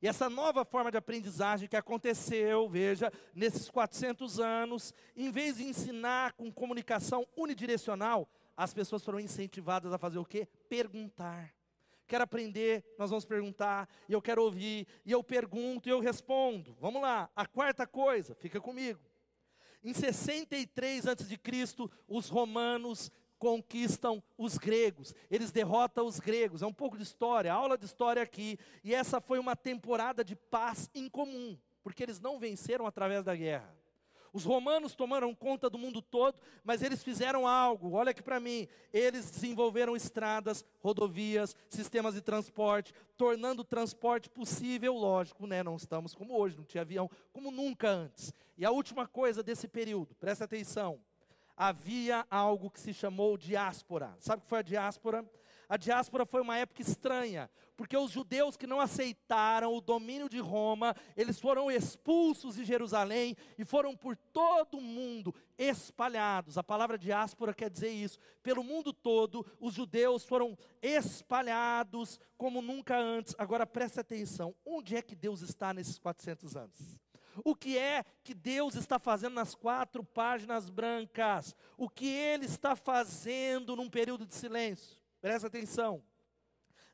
E 0.00 0.06
essa 0.06 0.30
nova 0.30 0.64
forma 0.64 0.88
de 0.88 0.96
aprendizagem 0.96 1.68
que 1.68 1.76
aconteceu, 1.76 2.68
veja, 2.68 3.12
nesses 3.34 3.68
400 3.68 4.38
anos, 4.38 4.94
em 5.16 5.32
vez 5.32 5.56
de 5.56 5.64
ensinar 5.64 6.32
com 6.34 6.48
comunicação 6.52 7.26
unidirecional, 7.36 8.28
as 8.56 8.72
pessoas 8.72 9.04
foram 9.04 9.18
incentivadas 9.18 9.92
a 9.92 9.98
fazer 9.98 10.20
o 10.20 10.24
quê? 10.24 10.46
Perguntar. 10.68 11.52
Quero 12.06 12.22
aprender, 12.22 12.84
nós 12.96 13.10
vamos 13.10 13.24
perguntar, 13.24 13.88
e 14.08 14.12
eu 14.12 14.22
quero 14.22 14.44
ouvir, 14.44 14.86
e 15.04 15.10
eu 15.10 15.24
pergunto 15.24 15.88
e 15.88 15.92
eu 15.92 15.98
respondo. 15.98 16.76
Vamos 16.80 17.02
lá, 17.02 17.28
a 17.34 17.46
quarta 17.46 17.84
coisa, 17.84 18.32
fica 18.36 18.60
comigo. 18.60 19.00
Em 19.84 19.92
63 19.92 21.08
a.C., 21.08 21.40
os 22.06 22.28
romanos 22.28 23.10
conquistam 23.42 24.22
os 24.38 24.56
gregos, 24.56 25.12
eles 25.28 25.50
derrotam 25.50 26.06
os 26.06 26.20
gregos. 26.20 26.62
É 26.62 26.66
um 26.66 26.72
pouco 26.72 26.96
de 26.96 27.02
história, 27.02 27.52
aula 27.52 27.76
de 27.76 27.84
história 27.84 28.22
aqui. 28.22 28.56
E 28.84 28.94
essa 28.94 29.20
foi 29.20 29.40
uma 29.40 29.56
temporada 29.56 30.24
de 30.24 30.36
paz 30.36 30.88
incomum, 30.94 31.58
porque 31.82 32.04
eles 32.04 32.20
não 32.20 32.38
venceram 32.38 32.86
através 32.86 33.24
da 33.24 33.34
guerra. 33.34 33.76
Os 34.32 34.44
romanos 34.44 34.94
tomaram 34.94 35.34
conta 35.34 35.68
do 35.68 35.76
mundo 35.76 36.00
todo, 36.00 36.38
mas 36.62 36.82
eles 36.82 37.02
fizeram 37.02 37.44
algo, 37.44 37.90
olha 37.94 38.12
aqui 38.12 38.22
para 38.22 38.38
mim. 38.38 38.68
Eles 38.92 39.28
desenvolveram 39.28 39.96
estradas, 39.96 40.64
rodovias, 40.78 41.56
sistemas 41.68 42.14
de 42.14 42.20
transporte, 42.20 42.94
tornando 43.16 43.62
o 43.62 43.64
transporte 43.64 44.30
possível, 44.30 44.94
lógico, 44.94 45.48
né? 45.48 45.64
Não 45.64 45.74
estamos 45.74 46.14
como 46.14 46.38
hoje, 46.38 46.56
não 46.56 46.64
tinha 46.64 46.82
avião, 46.82 47.10
como 47.32 47.50
nunca 47.50 47.88
antes. 47.88 48.32
E 48.56 48.64
a 48.64 48.70
última 48.70 49.04
coisa 49.04 49.42
desse 49.42 49.66
período, 49.66 50.14
presta 50.14 50.44
atenção 50.44 51.00
havia 51.62 52.26
algo 52.28 52.68
que 52.68 52.80
se 52.80 52.92
chamou 52.92 53.38
diáspora. 53.38 54.16
Sabe 54.18 54.40
o 54.40 54.42
que 54.42 54.48
foi 54.48 54.58
a 54.58 54.62
diáspora? 54.62 55.24
A 55.68 55.76
diáspora 55.76 56.26
foi 56.26 56.42
uma 56.42 56.58
época 56.58 56.82
estranha, 56.82 57.48
porque 57.76 57.96
os 57.96 58.10
judeus 58.10 58.56
que 58.56 58.66
não 58.66 58.80
aceitaram 58.80 59.72
o 59.72 59.80
domínio 59.80 60.28
de 60.28 60.40
Roma, 60.40 60.94
eles 61.16 61.38
foram 61.40 61.70
expulsos 61.70 62.56
de 62.56 62.64
Jerusalém 62.64 63.36
e 63.56 63.64
foram 63.64 63.96
por 63.96 64.16
todo 64.16 64.76
o 64.76 64.82
mundo 64.82 65.32
espalhados. 65.56 66.58
A 66.58 66.64
palavra 66.64 66.98
diáspora 66.98 67.54
quer 67.54 67.70
dizer 67.70 67.90
isso. 67.90 68.18
Pelo 68.42 68.64
mundo 68.64 68.92
todo, 68.92 69.46
os 69.60 69.72
judeus 69.72 70.24
foram 70.24 70.58
espalhados 70.82 72.18
como 72.36 72.60
nunca 72.60 72.98
antes. 72.98 73.36
Agora 73.38 73.64
preste 73.64 74.00
atenção: 74.00 74.52
onde 74.66 74.96
é 74.96 75.00
que 75.00 75.14
Deus 75.14 75.40
está 75.42 75.72
nesses 75.72 75.96
400 75.96 76.56
anos? 76.56 77.00
O 77.44 77.54
que 77.54 77.78
é 77.78 78.04
que 78.22 78.34
Deus 78.34 78.74
está 78.74 78.98
fazendo 78.98 79.34
nas 79.34 79.54
quatro 79.54 80.04
páginas 80.04 80.68
brancas? 80.68 81.54
O 81.76 81.88
que 81.88 82.06
Ele 82.06 82.46
está 82.46 82.76
fazendo 82.76 83.76
num 83.76 83.88
período 83.88 84.26
de 84.26 84.34
silêncio? 84.34 84.98
Presta 85.20 85.46
atenção. 85.46 86.02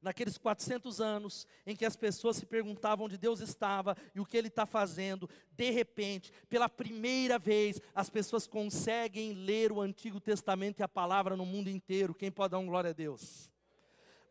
Naqueles 0.01 0.38
400 0.38 1.01
anos 1.01 1.46
em 1.66 1.74
que 1.74 1.85
as 1.85 1.96
pessoas 1.96 2.37
se 2.37 2.46
perguntavam 2.46 3.07
onde 3.07 3.18
Deus 3.18 3.40
estava 3.40 3.96
e 4.14 4.20
o 4.20 4.24
que 4.24 4.37
Ele 4.37 4.46
está 4.46 4.64
fazendo, 4.64 5.29
de 5.51 5.70
repente, 5.70 6.33
pela 6.48 6.68
primeira 6.68 7.37
vez, 7.37 7.81
as 7.92 8.09
pessoas 8.09 8.46
conseguem 8.46 9.33
ler 9.33 9.72
o 9.72 9.81
Antigo 9.81 10.20
Testamento 10.20 10.79
e 10.79 10.83
a 10.85 10.88
palavra 10.88 11.37
no 11.37 11.44
mundo 11.44 11.68
inteiro. 11.68 12.14
Quem 12.14 12.31
pode 12.31 12.53
dar 12.53 12.59
um 12.59 12.66
glória 12.66 12.90
a 12.90 12.94
Deus? 12.94 13.51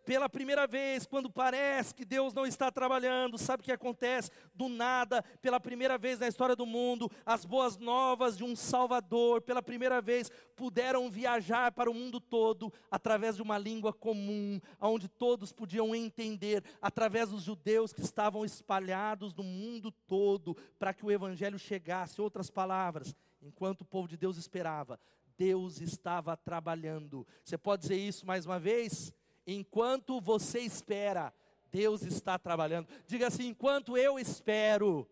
Pela 0.08 0.30
primeira 0.30 0.66
vez, 0.66 1.06
quando 1.06 1.30
parece 1.30 1.94
que 1.94 2.06
Deus 2.06 2.34
não 2.34 2.46
está 2.46 2.72
trabalhando, 2.72 3.38
sabe 3.38 3.60
o 3.60 3.64
que 3.66 3.74
acontece? 3.74 4.32
Do 4.56 4.70
nada, 4.70 5.22
pela 5.42 5.60
primeira 5.60 5.98
vez 5.98 6.18
na 6.18 6.30
história 6.30 6.56
do 6.56 6.66
mundo, 6.66 7.12
as 7.26 7.44
boas 7.44 7.78
novas 7.78 8.38
de 8.38 8.44
um 8.46 8.56
Salvador, 8.56 9.42
pela 9.42 9.62
primeira 9.62 10.00
vez, 10.00 10.32
puderam 10.56 11.12
viajar 11.12 11.74
para 11.74 11.92
o 11.92 11.94
mundo 11.94 12.22
todo 12.22 12.72
através 12.90 13.36
de 13.36 13.42
uma 13.42 13.58
língua 13.58 13.92
comum, 13.92 14.62
onde 14.80 15.10
todos 15.10 15.52
podiam 15.52 15.94
entender, 15.94 16.64
através 16.82 17.32
dos 17.32 17.44
judeus 17.44 17.92
que 17.92 18.00
estavam 18.00 18.46
espalhados 18.46 19.36
no 19.36 19.44
mundo 19.44 19.92
todo, 19.92 20.56
para 20.80 20.94
que 20.94 21.06
o 21.06 21.12
Evangelho 21.12 21.60
chegasse. 21.60 22.22
Outras 22.22 22.50
palavras, 22.50 23.14
enquanto 23.42 23.82
o 23.82 23.86
povo 23.86 24.08
de 24.08 24.16
Deus 24.16 24.38
esperava, 24.38 24.98
Deus 25.38 25.82
estava 25.82 26.38
trabalhando. 26.38 27.28
Você 27.44 27.58
pode 27.58 27.82
dizer 27.82 27.98
isso 27.98 28.26
mais 28.26 28.46
uma 28.46 28.58
vez? 28.58 29.14
Enquanto 29.48 30.20
você 30.20 30.60
espera, 30.60 31.34
Deus 31.72 32.02
está 32.02 32.38
trabalhando. 32.38 32.88
Diga 33.08 33.28
assim: 33.28 33.48
enquanto 33.48 33.98
eu 33.98 34.20
espero, 34.20 35.08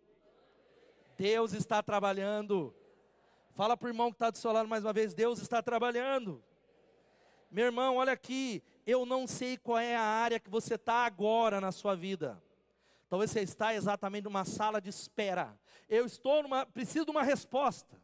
Deus 1.18 1.54
está 1.54 1.82
trabalhando. 1.82 2.76
Fala 3.54 3.78
para 3.78 3.86
o 3.86 3.90
irmão 3.90 4.12
que 4.12 4.16
está 4.16 4.30
do 4.30 4.38
seu 4.38 4.52
lado 4.52 4.68
mais 4.68 4.84
uma 4.84 4.92
vez: 4.92 5.14
Deus 5.14 5.40
está 5.40 5.64
trabalhando. 5.64 6.44
Meu 7.50 7.68
irmão, 7.68 7.96
olha 7.96 8.12
aqui. 8.12 8.62
Eu 8.86 9.06
não 9.06 9.26
sei 9.26 9.58
qual 9.58 9.80
é 9.80 9.96
a 9.96 10.02
área 10.02 10.40
que 10.40 10.50
você 10.50 10.76
está 10.76 11.06
agora 11.06 11.62
na 11.62 11.72
sua 11.72 11.96
vida. 11.96 12.44
Talvez 13.10 13.32
você 13.32 13.42
está 13.42 13.74
exatamente 13.74 14.26
numa 14.26 14.44
sala 14.44 14.82
de 14.82 14.90
espera. 14.90 15.58
Eu 15.88 16.06
estou 16.06 16.44
numa, 16.44 16.66
preciso 16.66 17.06
de 17.06 17.12
uma 17.12 17.24
resposta. 17.24 17.96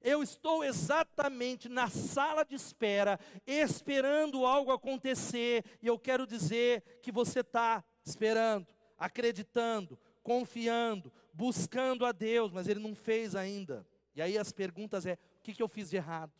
Eu 0.00 0.22
estou 0.22 0.62
exatamente 0.62 1.68
na 1.68 1.88
sala 1.88 2.44
de 2.44 2.54
espera, 2.54 3.18
esperando 3.46 4.46
algo 4.46 4.70
acontecer, 4.70 5.64
e 5.82 5.86
eu 5.86 5.98
quero 5.98 6.26
dizer 6.26 7.00
que 7.02 7.10
você 7.10 7.40
está 7.40 7.82
esperando, 8.04 8.66
acreditando, 8.96 9.98
confiando, 10.22 11.12
buscando 11.32 12.06
a 12.06 12.12
Deus, 12.12 12.52
mas 12.52 12.68
Ele 12.68 12.80
não 12.80 12.94
fez 12.94 13.34
ainda. 13.34 13.86
E 14.14 14.22
aí 14.22 14.38
as 14.38 14.52
perguntas 14.52 15.04
é: 15.04 15.14
o 15.14 15.42
que, 15.42 15.54
que 15.54 15.62
eu 15.62 15.68
fiz 15.68 15.90
de 15.90 15.96
errado? 15.96 16.32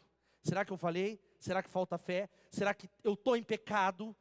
Será 0.43 0.65
que 0.65 0.73
eu 0.73 0.77
falei? 0.77 1.21
Será 1.39 1.63
que 1.63 1.71
falta 1.71 1.99
fé? 1.99 2.29
Será 2.51 2.73
que 2.73 2.89
eu 3.03 3.15
estou 3.15 3.37
em 3.37 3.43
pecado? 3.43 4.17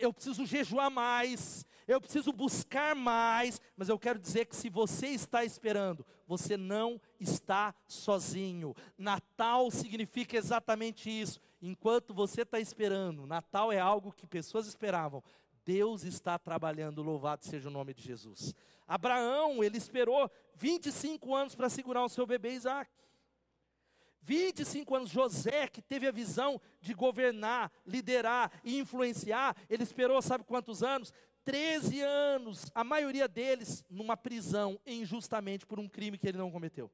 eu 0.00 0.12
preciso 0.12 0.46
jejuar 0.46 0.90
mais, 0.90 1.66
eu 1.94 2.00
preciso 2.00 2.32
buscar 2.32 2.94
mais, 2.94 3.60
mas 3.76 3.88
eu 3.88 3.98
quero 3.98 4.18
dizer 4.18 4.46
que 4.46 4.56
se 4.56 4.68
você 4.68 5.08
está 5.08 5.44
esperando, 5.44 6.04
você 6.26 6.56
não 6.56 7.00
está 7.20 7.74
sozinho. 7.86 8.74
Natal 8.96 9.70
significa 9.70 10.36
exatamente 10.36 11.08
isso. 11.10 11.40
Enquanto 11.60 12.12
você 12.12 12.42
está 12.42 12.58
esperando, 12.58 13.26
Natal 13.26 13.70
é 13.70 13.78
algo 13.78 14.12
que 14.12 14.26
pessoas 14.26 14.66
esperavam. 14.66 15.22
Deus 15.64 16.04
está 16.04 16.38
trabalhando, 16.38 17.02
louvado 17.02 17.44
seja 17.44 17.68
o 17.68 17.72
nome 17.72 17.94
de 17.94 18.02
Jesus. 18.02 18.54
Abraão, 18.86 19.62
ele 19.62 19.78
esperou 19.78 20.30
25 20.56 21.34
anos 21.34 21.54
para 21.54 21.68
segurar 21.68 22.04
o 22.04 22.08
seu 22.08 22.26
bebê 22.26 22.52
Isaac. 22.54 22.90
25 24.22 24.94
anos, 24.94 25.10
José, 25.10 25.66
que 25.66 25.82
teve 25.82 26.06
a 26.06 26.12
visão 26.12 26.60
de 26.80 26.94
governar, 26.94 27.72
liderar 27.84 28.52
e 28.62 28.78
influenciar, 28.78 29.56
ele 29.68 29.82
esperou, 29.82 30.22
sabe 30.22 30.44
quantos 30.44 30.82
anos? 30.82 31.12
13 31.44 32.00
anos, 32.00 32.70
a 32.74 32.84
maioria 32.84 33.26
deles 33.26 33.84
numa 33.88 34.16
prisão, 34.16 34.78
injustamente 34.86 35.66
por 35.66 35.80
um 35.80 35.88
crime 35.88 36.18
que 36.18 36.28
ele 36.28 36.38
não 36.38 36.50
cometeu. 36.50 36.90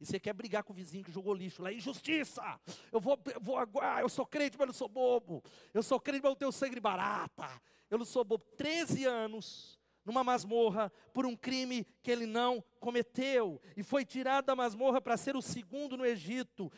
E 0.00 0.04
você 0.04 0.18
quer 0.18 0.32
brigar 0.32 0.64
com 0.64 0.72
o 0.72 0.76
vizinho 0.76 1.04
que 1.04 1.12
jogou 1.12 1.32
lixo 1.32 1.62
lá, 1.62 1.72
injustiça! 1.72 2.42
Eu 2.90 3.00
vou, 3.00 3.18
eu 3.32 3.40
vou 3.40 3.56
eu 4.00 4.08
sou 4.08 4.26
crente, 4.26 4.58
mas 4.58 4.66
não 4.66 4.74
sou 4.74 4.88
bobo. 4.88 5.42
Eu 5.72 5.82
sou 5.82 6.00
crente, 6.00 6.22
mas 6.22 6.30
não 6.30 6.36
tenho 6.36 6.50
sangue 6.50 6.80
barata. 6.80 7.48
Eu 7.88 7.98
não 7.98 8.04
sou 8.04 8.24
bobo. 8.24 8.44
13 8.56 9.04
anos 9.04 9.78
numa 10.04 10.24
masmorra 10.24 10.90
por 11.12 11.24
um 11.24 11.36
crime 11.36 11.86
que 12.02 12.10
ele 12.10 12.26
não 12.26 12.62
cometeu 12.80 13.60
e 13.76 13.84
foi 13.84 14.04
tirado 14.04 14.46
da 14.46 14.56
masmorra 14.56 15.00
para 15.00 15.16
ser 15.16 15.36
o 15.36 15.42
segundo 15.42 15.96
no 15.96 16.04
Egito. 16.04 16.70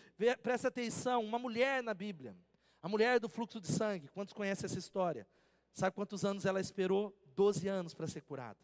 Presta 0.42 0.68
atenção, 0.68 1.24
uma 1.24 1.38
mulher 1.38 1.82
na 1.82 1.94
Bíblia, 1.94 2.36
a 2.82 2.88
mulher 2.88 3.18
do 3.18 3.28
fluxo 3.28 3.58
de 3.58 3.68
sangue. 3.68 4.08
Quantos 4.08 4.34
conhecem 4.34 4.66
essa 4.66 4.78
história? 4.78 5.26
Sabe 5.74 5.94
quantos 5.94 6.24
anos 6.24 6.46
ela 6.46 6.60
esperou? 6.60 7.14
Doze 7.34 7.68
anos 7.68 7.92
para 7.92 8.06
ser 8.06 8.22
curada. 8.22 8.58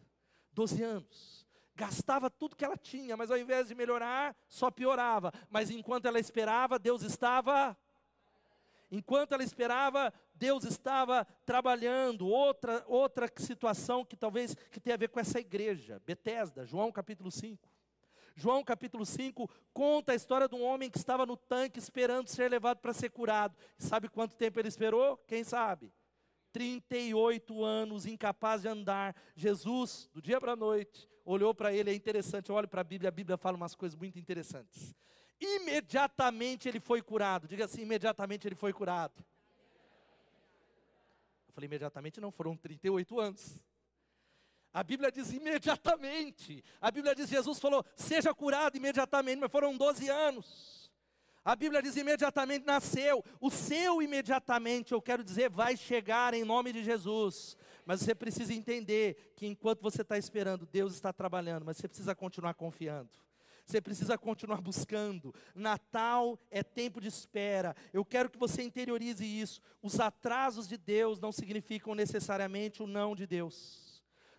Doze 0.52 0.82
anos. 0.82 1.46
Gastava 1.74 2.30
tudo 2.30 2.56
que 2.56 2.64
ela 2.64 2.76
tinha, 2.76 3.16
mas 3.16 3.30
ao 3.30 3.36
invés 3.36 3.68
de 3.68 3.74
melhorar, 3.74 4.36
só 4.48 4.70
piorava. 4.70 5.32
Mas 5.50 5.70
enquanto 5.70 6.06
ela 6.06 6.20
esperava, 6.20 6.78
Deus 6.78 7.02
estava 7.02 7.76
Enquanto 8.92 9.32
ela 9.32 9.44
esperava, 9.44 10.12
Deus 10.34 10.64
estava 10.64 11.24
trabalhando. 11.46 12.26
Outra, 12.26 12.84
outra 12.88 13.30
situação 13.36 14.04
que 14.04 14.16
talvez 14.16 14.56
que 14.70 14.80
tem 14.80 14.92
a 14.92 14.96
ver 14.96 15.08
com 15.08 15.20
essa 15.20 15.38
igreja, 15.38 16.02
Betesda, 16.04 16.66
João 16.66 16.90
capítulo 16.90 17.30
5. 17.30 17.68
João 18.34 18.64
capítulo 18.64 19.06
5 19.06 19.48
conta 19.72 20.12
a 20.12 20.14
história 20.14 20.48
de 20.48 20.56
um 20.56 20.64
homem 20.64 20.90
que 20.90 20.98
estava 20.98 21.24
no 21.24 21.36
tanque 21.36 21.78
esperando 21.78 22.26
ser 22.28 22.50
levado 22.50 22.78
para 22.78 22.92
ser 22.92 23.10
curado. 23.10 23.56
Sabe 23.78 24.08
quanto 24.08 24.34
tempo 24.34 24.58
ele 24.58 24.68
esperou? 24.68 25.16
Quem 25.28 25.44
sabe? 25.44 25.92
38 26.52 27.64
anos, 27.64 28.06
incapaz 28.06 28.62
de 28.62 28.68
andar. 28.68 29.14
Jesus, 29.34 30.08
do 30.12 30.20
dia 30.20 30.40
para 30.40 30.52
a 30.52 30.56
noite, 30.56 31.08
olhou 31.24 31.54
para 31.54 31.72
ele, 31.72 31.90
é 31.90 31.94
interessante, 31.94 32.50
eu 32.50 32.56
olho 32.56 32.68
para 32.68 32.80
a 32.80 32.84
Bíblia, 32.84 33.08
a 33.08 33.12
Bíblia 33.12 33.36
fala 33.36 33.56
umas 33.56 33.74
coisas 33.74 33.96
muito 33.96 34.18
interessantes 34.18 34.94
imediatamente 35.40 36.68
ele 36.68 36.80
foi 36.80 37.00
curado. 37.00 37.48
Diga 37.48 37.64
assim: 37.64 37.82
imediatamente 37.82 38.46
ele 38.46 38.54
foi 38.54 38.72
curado. 38.72 39.24
Eu 41.48 41.54
falei, 41.54 41.66
imediatamente 41.66 42.20
não, 42.20 42.30
foram 42.30 42.56
38 42.56 43.18
anos. 43.18 43.60
A 44.72 44.84
Bíblia 44.84 45.10
diz 45.10 45.32
imediatamente. 45.32 46.62
A 46.80 46.90
Bíblia 46.90 47.14
diz: 47.14 47.28
Jesus 47.28 47.58
falou, 47.58 47.84
seja 47.96 48.34
curado 48.34 48.76
imediatamente, 48.76 49.40
mas 49.40 49.50
foram 49.50 49.76
12 49.76 50.08
anos. 50.08 50.79
A 51.44 51.56
Bíblia 51.56 51.82
diz 51.82 51.96
imediatamente 51.96 52.66
nasceu. 52.66 53.24
O 53.40 53.50
seu 53.50 54.02
imediatamente, 54.02 54.92
eu 54.92 55.00
quero 55.00 55.24
dizer, 55.24 55.48
vai 55.48 55.76
chegar 55.76 56.34
em 56.34 56.44
nome 56.44 56.72
de 56.72 56.84
Jesus. 56.84 57.56
Mas 57.86 58.00
você 58.00 58.14
precisa 58.14 58.52
entender 58.52 59.32
que 59.34 59.46
enquanto 59.46 59.80
você 59.80 60.02
está 60.02 60.18
esperando, 60.18 60.66
Deus 60.66 60.94
está 60.94 61.12
trabalhando, 61.12 61.64
mas 61.64 61.78
você 61.78 61.88
precisa 61.88 62.14
continuar 62.14 62.54
confiando. 62.54 63.10
Você 63.64 63.80
precisa 63.80 64.18
continuar 64.18 64.60
buscando. 64.60 65.34
Natal 65.54 66.38
é 66.50 66.62
tempo 66.62 67.00
de 67.00 67.08
espera. 67.08 67.74
Eu 67.92 68.04
quero 68.04 68.28
que 68.28 68.38
você 68.38 68.62
interiorize 68.62 69.24
isso. 69.24 69.60
Os 69.80 69.98
atrasos 70.00 70.68
de 70.68 70.76
Deus 70.76 71.20
não 71.20 71.32
significam 71.32 71.94
necessariamente 71.94 72.82
o 72.82 72.86
não 72.86 73.14
de 73.14 73.26
Deus. 73.26 73.89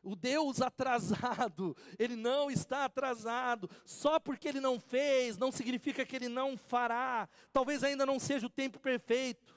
O 0.04 0.16
Deus 0.16 0.62
atrasado, 0.62 1.76
ele 2.00 2.16
não 2.16 2.50
está 2.50 2.86
atrasado. 2.86 3.70
Só 3.86 4.20
porque 4.20 4.48
ele 4.48 4.60
não 4.60 4.80
fez, 4.80 5.38
não 5.38 5.52
significa 5.52 6.06
que 6.06 6.16
ele 6.16 6.30
não 6.30 6.58
fará. 6.58 7.30
Talvez 7.54 7.84
ainda 7.84 8.06
não 8.06 8.20
seja 8.20 8.48
o 8.48 8.50
tempo 8.50 8.80
perfeito. 8.80 9.54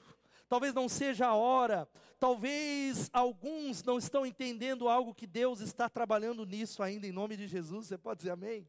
Talvez 0.47 0.73
não 0.73 0.87
seja 0.87 1.27
a 1.27 1.35
hora. 1.35 1.89
Talvez 2.19 3.09
alguns 3.11 3.83
não 3.83 3.97
estão 3.97 4.25
entendendo 4.25 4.87
algo 4.87 5.15
que 5.15 5.25
Deus 5.25 5.59
está 5.59 5.89
trabalhando 5.89 6.45
nisso 6.45 6.83
ainda 6.83 7.07
em 7.07 7.11
nome 7.11 7.35
de 7.35 7.47
Jesus. 7.47 7.87
Você 7.87 7.97
pode 7.97 8.17
dizer 8.17 8.31
amém? 8.31 8.67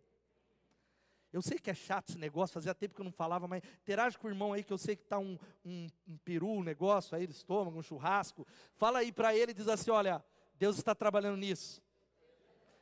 Eu 1.33 1.43
sei 1.43 1.59
que 1.59 1.71
é 1.71 1.75
chato 1.75 2.09
esse 2.09 2.19
negócio, 2.19 2.55
fazia 2.55 2.75
tempo 2.75 2.95
que 2.95 3.01
eu 3.03 3.05
não 3.05 3.13
falava, 3.13 3.47
mas 3.47 3.63
interage 3.83 4.17
com 4.17 4.27
o 4.27 4.31
irmão 4.31 4.55
aí, 4.55 4.65
que 4.65 4.73
eu 4.73 4.79
sei 4.79 4.97
que 4.97 5.03
está 5.03 5.19
um, 5.19 5.39
um, 5.63 5.87
um, 6.09 6.17
peru, 6.19 6.49
um 6.49 6.63
negócio 6.63 7.15
aí 7.15 7.27
do 7.27 7.33
estômago, 7.33 7.79
um 7.79 7.83
churrasco. 7.83 8.47
Fala 8.77 9.01
aí 9.01 9.13
para 9.13 9.37
ele 9.37 9.51
e 9.51 9.55
diz 9.55 9.69
assim: 9.69 9.91
olha, 9.91 10.25
Deus 10.59 10.77
está 10.77 10.95
trabalhando 10.95 11.37
nisso. 11.37 11.83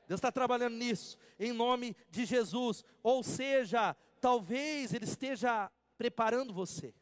Deus 0.06 0.18
está 0.18 0.30
trabalhando 0.30 0.76
nisso, 0.76 1.16
em 1.38 1.52
nome 1.52 1.96
de 2.10 2.24
Jesus. 2.24 2.84
Ou 3.02 3.22
seja, 3.22 3.96
talvez 4.20 4.92
Ele 4.92 5.04
esteja 5.04 5.70
preparando 5.96 6.52
você. 6.52 6.94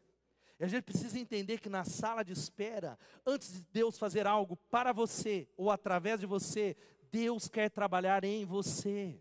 E 0.58 0.64
a 0.64 0.68
gente 0.68 0.84
precisa 0.84 1.18
entender 1.18 1.58
que 1.58 1.68
na 1.68 1.84
sala 1.84 2.22
de 2.22 2.32
espera, 2.32 2.98
antes 3.26 3.52
de 3.52 3.66
Deus 3.72 3.98
fazer 3.98 4.26
algo 4.26 4.56
para 4.70 4.92
você 4.92 5.48
ou 5.56 5.70
através 5.70 6.20
de 6.20 6.26
você, 6.26 6.76
Deus 7.10 7.48
quer 7.48 7.68
trabalhar 7.68 8.24
em 8.24 8.44
você. 8.44 9.20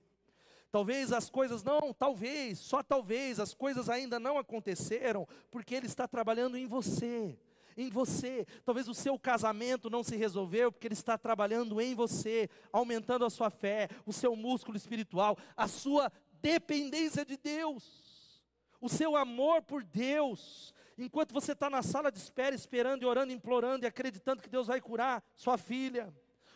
Talvez 0.71 1.11
as 1.11 1.29
coisas 1.29 1.63
não, 1.63 1.93
talvez, 1.93 2.59
só 2.59 2.81
talvez 2.81 3.39
as 3.39 3.53
coisas 3.53 3.89
ainda 3.89 4.19
não 4.19 4.37
aconteceram, 4.37 5.27
porque 5.49 5.75
Ele 5.75 5.87
está 5.87 6.07
trabalhando 6.07 6.55
em 6.57 6.65
você 6.65 7.37
em 7.77 7.89
você. 7.89 8.45
Talvez 8.65 8.87
o 8.87 8.93
seu 8.93 9.17
casamento 9.17 9.89
não 9.89 10.03
se 10.03 10.15
resolveu 10.15 10.71
porque 10.71 10.87
ele 10.87 10.93
está 10.93 11.17
trabalhando 11.17 11.81
em 11.81 11.95
você, 11.95 12.49
aumentando 12.71 13.25
a 13.25 13.29
sua 13.29 13.49
fé, 13.49 13.89
o 14.05 14.13
seu 14.13 14.35
músculo 14.35 14.77
espiritual, 14.77 15.37
a 15.55 15.67
sua 15.67 16.11
dependência 16.41 17.23
de 17.23 17.37
Deus, 17.37 18.41
o 18.79 18.89
seu 18.89 19.15
amor 19.15 19.61
por 19.61 19.83
Deus. 19.83 20.73
Enquanto 20.97 21.33
você 21.33 21.53
está 21.53 21.69
na 21.69 21.81
sala 21.81 22.11
de 22.11 22.17
espera, 22.17 22.55
esperando 22.55 23.03
e 23.03 23.05
orando, 23.05 23.31
implorando 23.31 23.85
e 23.85 23.87
acreditando 23.87 24.41
que 24.41 24.49
Deus 24.49 24.67
vai 24.67 24.81
curar 24.81 25.23
sua 25.35 25.57
filha, 25.57 26.13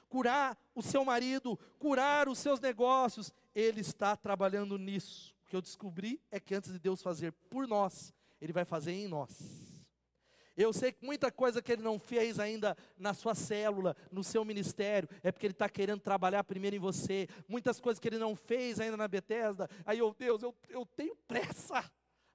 curar 0.10 0.58
o 0.74 0.82
seu 0.82 1.04
marido, 1.04 1.58
curar 1.80 2.28
os 2.28 2.40
seus 2.40 2.60
negócios, 2.60 3.34
Ele 3.54 3.82
está 3.82 4.16
trabalhando 4.16 4.78
nisso. 4.78 5.36
O 5.44 5.50
que 5.50 5.56
eu 5.56 5.62
descobri 5.62 6.22
é 6.32 6.40
que 6.40 6.56
antes 6.56 6.72
de 6.72 6.80
Deus 6.80 7.02
fazer 7.02 7.32
por 7.50 7.68
nós, 7.68 8.14
Ele 8.42 8.54
vai 8.54 8.66
fazer 8.66 8.92
em 8.92 9.08
nós. 9.08 9.65
Eu 10.58 10.72
sei 10.72 10.92
que 10.92 11.06
muita 11.06 11.32
coisa 11.32 11.62
que 11.62 11.72
ele 11.72 11.82
não 11.82 12.00
fez 12.00 12.40
ainda 12.40 12.78
na 12.98 13.14
sua 13.14 13.36
célula, 13.36 13.96
no 14.12 14.24
seu 14.24 14.46
ministério, 14.46 15.10
é 15.22 15.32
porque 15.32 15.46
ele 15.46 15.54
está 15.54 15.68
querendo 15.68 16.00
trabalhar 16.00 16.44
primeiro 16.44 16.76
em 16.76 16.80
você. 16.80 17.28
Muitas 17.48 17.80
coisas 17.80 18.00
que 18.00 18.08
ele 18.08 18.18
não 18.18 18.36
fez 18.36 18.80
ainda 18.80 18.96
na 18.96 19.08
Bethesda. 19.08 19.70
Aí 19.86 20.00
eu, 20.00 20.16
Deus, 20.18 20.42
eu, 20.42 20.56
eu 20.70 20.86
tenho 20.86 21.16
pressa. 21.28 21.84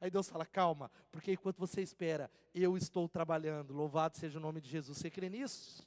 Aí 0.00 0.10
Deus 0.10 0.28
fala, 0.28 0.46
calma, 0.46 0.90
porque 1.10 1.32
enquanto 1.32 1.58
você 1.58 1.82
espera, 1.82 2.30
eu 2.54 2.76
estou 2.76 3.08
trabalhando. 3.08 3.74
Louvado 3.74 4.16
seja 4.16 4.38
o 4.38 4.42
nome 4.42 4.60
de 4.60 4.68
Jesus. 4.68 4.98
Você 4.98 5.10
crê 5.10 5.28
nisso? 5.28 5.86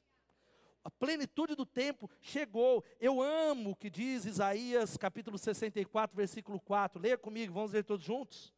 A 0.84 0.89
plenitude 0.89 1.56
do 1.56 1.65
tempo 1.65 2.10
chegou. 2.22 2.84
Eu 3.00 3.22
amo 3.22 3.72
o 3.72 3.76
que 3.76 3.89
diz 3.89 4.26
Isaías 4.26 4.98
capítulo 4.98 5.38
64, 5.38 6.15
versículo 6.15 6.60
4. 6.60 7.02
Leia 7.02 7.17
comigo, 7.17 7.54
vamos 7.54 7.72
ler 7.72 7.84
todos 7.84 8.06
juntos. 8.06 8.54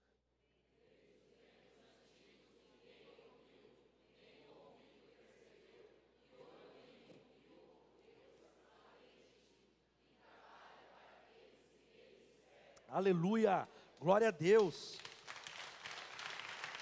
Aleluia. 12.96 13.68
Glória 14.00 14.30
a 14.30 14.32
Deus. 14.32 14.98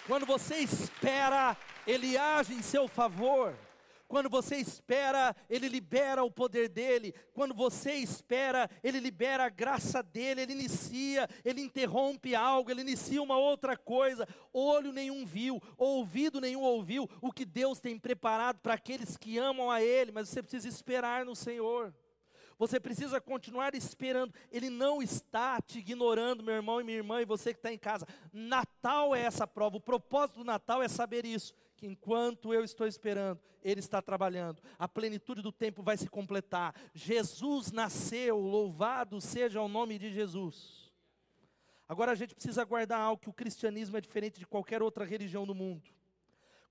Quando 0.06 0.28
você 0.28 0.58
espera, 0.58 1.58
Ele 1.88 2.16
age 2.16 2.54
em 2.54 2.62
seu 2.62 2.88
favor. 2.88 3.56
Quando 4.08 4.30
você 4.30 4.58
espera, 4.58 5.36
Ele 5.50 5.68
libera 5.68 6.24
o 6.24 6.30
poder 6.30 6.70
dEle. 6.70 7.16
Quando 7.34 7.56
você 7.56 7.94
espera, 7.94 8.70
Ele 8.84 9.00
libera 9.00 9.46
a 9.46 9.50
graça 9.50 10.04
dEle. 10.04 10.42
Ele 10.42 10.54
inicia, 10.54 11.28
Ele 11.44 11.62
interrompe 11.62 12.36
algo, 12.36 12.70
Ele 12.70 12.82
inicia 12.82 13.20
uma 13.20 13.40
outra 13.40 13.76
coisa. 13.76 14.28
Olho 14.54 14.92
nenhum 14.94 15.26
viu, 15.26 15.60
ouvido 15.80 16.40
nenhum 16.40 16.62
ouviu 16.62 17.10
o 17.24 17.32
que 17.32 17.44
Deus 17.44 17.80
tem 17.80 17.98
preparado 17.98 18.60
para 18.60 18.76
aqueles 18.76 19.18
que 19.18 19.40
amam 19.40 19.72
a 19.72 19.82
Ele. 19.82 20.12
Mas 20.12 20.30
você 20.30 20.44
precisa 20.44 20.68
esperar 20.68 21.26
no 21.26 21.36
Senhor. 21.36 21.92
Você 22.58 22.80
precisa 22.80 23.20
continuar 23.20 23.76
esperando. 23.76 24.34
Ele 24.52 24.70
não 24.70 25.02
está 25.02 25.62
te 25.62 25.80
ignorando, 25.80 26.44
meu 26.44 26.56
irmão 26.56 26.80
e 26.80 26.84
minha 26.84 26.98
irmã, 26.98 27.22
e 27.22 27.26
você 27.26 27.54
que 27.54 27.60
está 27.60 27.72
em 27.72 27.78
casa. 27.78 28.08
Natal 28.32 29.16
é 29.16 29.22
essa 29.22 29.48
prova. 29.48 29.78
O 29.78 29.82
propósito 29.82 30.40
do 30.40 30.46
Natal 30.46 30.82
é 30.82 30.88
saber 30.88 31.26
isso. 31.26 31.54
Que 31.76 31.88
enquanto 31.88 32.54
eu 32.54 32.64
estou 32.64 32.88
esperando, 32.88 33.40
Ele 33.64 33.80
está 33.80 34.02
trabalhando. 34.02 34.62
A 34.78 34.88
plenitude 34.88 35.42
do 35.42 35.52
tempo 35.52 35.82
vai 35.82 35.98
se 35.98 36.08
completar. 36.08 36.76
Jesus 36.94 37.72
nasceu, 37.72 38.38
louvado 38.38 39.20
seja 39.20 39.62
o 39.62 39.68
nome 39.68 39.98
de 39.98 40.12
Jesus. 40.12 40.92
Agora 41.88 42.12
a 42.12 42.16
gente 42.16 42.34
precisa 42.34 42.64
guardar 42.64 43.00
algo 43.00 43.22
que 43.22 43.30
o 43.30 43.34
cristianismo 43.34 43.98
é 43.98 44.02
diferente 44.02 44.40
de 44.40 44.48
qualquer 44.48 44.82
outra 44.82 45.04
religião 45.04 45.46
do 45.46 45.54
mundo. 45.54 45.84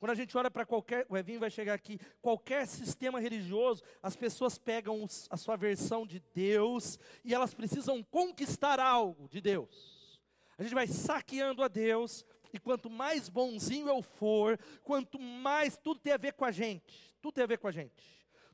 Quando 0.03 0.11
a 0.11 0.17
gente 0.17 0.37
olha 0.37 0.51
para 0.51 0.67
qualquer, 0.67 1.07
o 1.09 1.17
Evinho 1.17 1.39
vai 1.39 1.49
chegar 1.49 1.75
aqui, 1.75 1.97
qualquer 2.21 2.67
sistema 2.67 3.21
religioso, 3.21 3.85
as 4.03 4.17
pessoas 4.17 4.59
pegam 4.59 5.07
a 5.31 5.37
sua 5.37 5.55
versão 5.55 6.05
de 6.05 6.19
Deus 6.35 6.99
e 7.25 7.33
elas 7.33 7.55
precisam 7.55 8.03
conquistar 8.03 8.81
algo 8.81 9.29
de 9.29 9.41
Deus. 9.41 10.21
A 10.59 10.65
gente 10.65 10.75
vai 10.75 10.89
saqueando 10.89 11.63
a 11.63 11.69
Deus, 11.69 12.27
e 12.53 12.59
quanto 12.59 12.91
mais 12.91 13.29
bonzinho 13.29 13.89
eu 13.89 14.03
for, 14.03 14.59
quanto 14.83 15.21
mais 15.21 15.77
tudo 15.77 16.01
tem 16.01 16.13
a 16.13 16.17
ver 16.17 16.33
com 16.33 16.45
a 16.45 16.51
gente, 16.51 17.15
tudo 17.23 17.35
tem 17.35 17.45
a 17.45 17.47
ver 17.47 17.59
com 17.59 17.69
a 17.69 17.73
gente. 17.73 18.03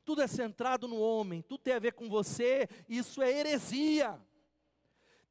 Tudo 0.05 0.21
é 0.21 0.27
centrado 0.27 0.87
no 0.87 0.99
homem, 0.99 1.41
tudo 1.41 1.61
tem 1.61 1.73
a 1.73 1.79
ver 1.79 1.93
com 1.93 2.07
você, 2.07 2.69
isso 2.87 3.23
é 3.23 3.31
heresia. 3.31 4.21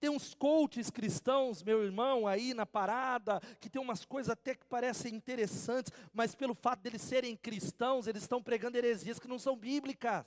Tem 0.00 0.08
uns 0.10 0.34
coaches 0.34 0.90
cristãos, 0.90 1.62
meu 1.62 1.82
irmão, 1.82 2.26
aí 2.26 2.54
na 2.54 2.64
parada, 2.64 3.40
que 3.60 3.68
tem 3.68 3.82
umas 3.82 4.04
coisas 4.04 4.30
até 4.30 4.54
que 4.54 4.64
parecem 4.64 5.14
interessantes, 5.14 5.92
mas 6.12 6.34
pelo 6.34 6.54
fato 6.54 6.82
deles 6.82 7.02
serem 7.02 7.36
cristãos, 7.36 8.06
eles 8.06 8.22
estão 8.22 8.42
pregando 8.42 8.78
heresias 8.78 9.18
que 9.18 9.26
não 9.26 9.38
são 9.38 9.56
bíblicas. 9.56 10.26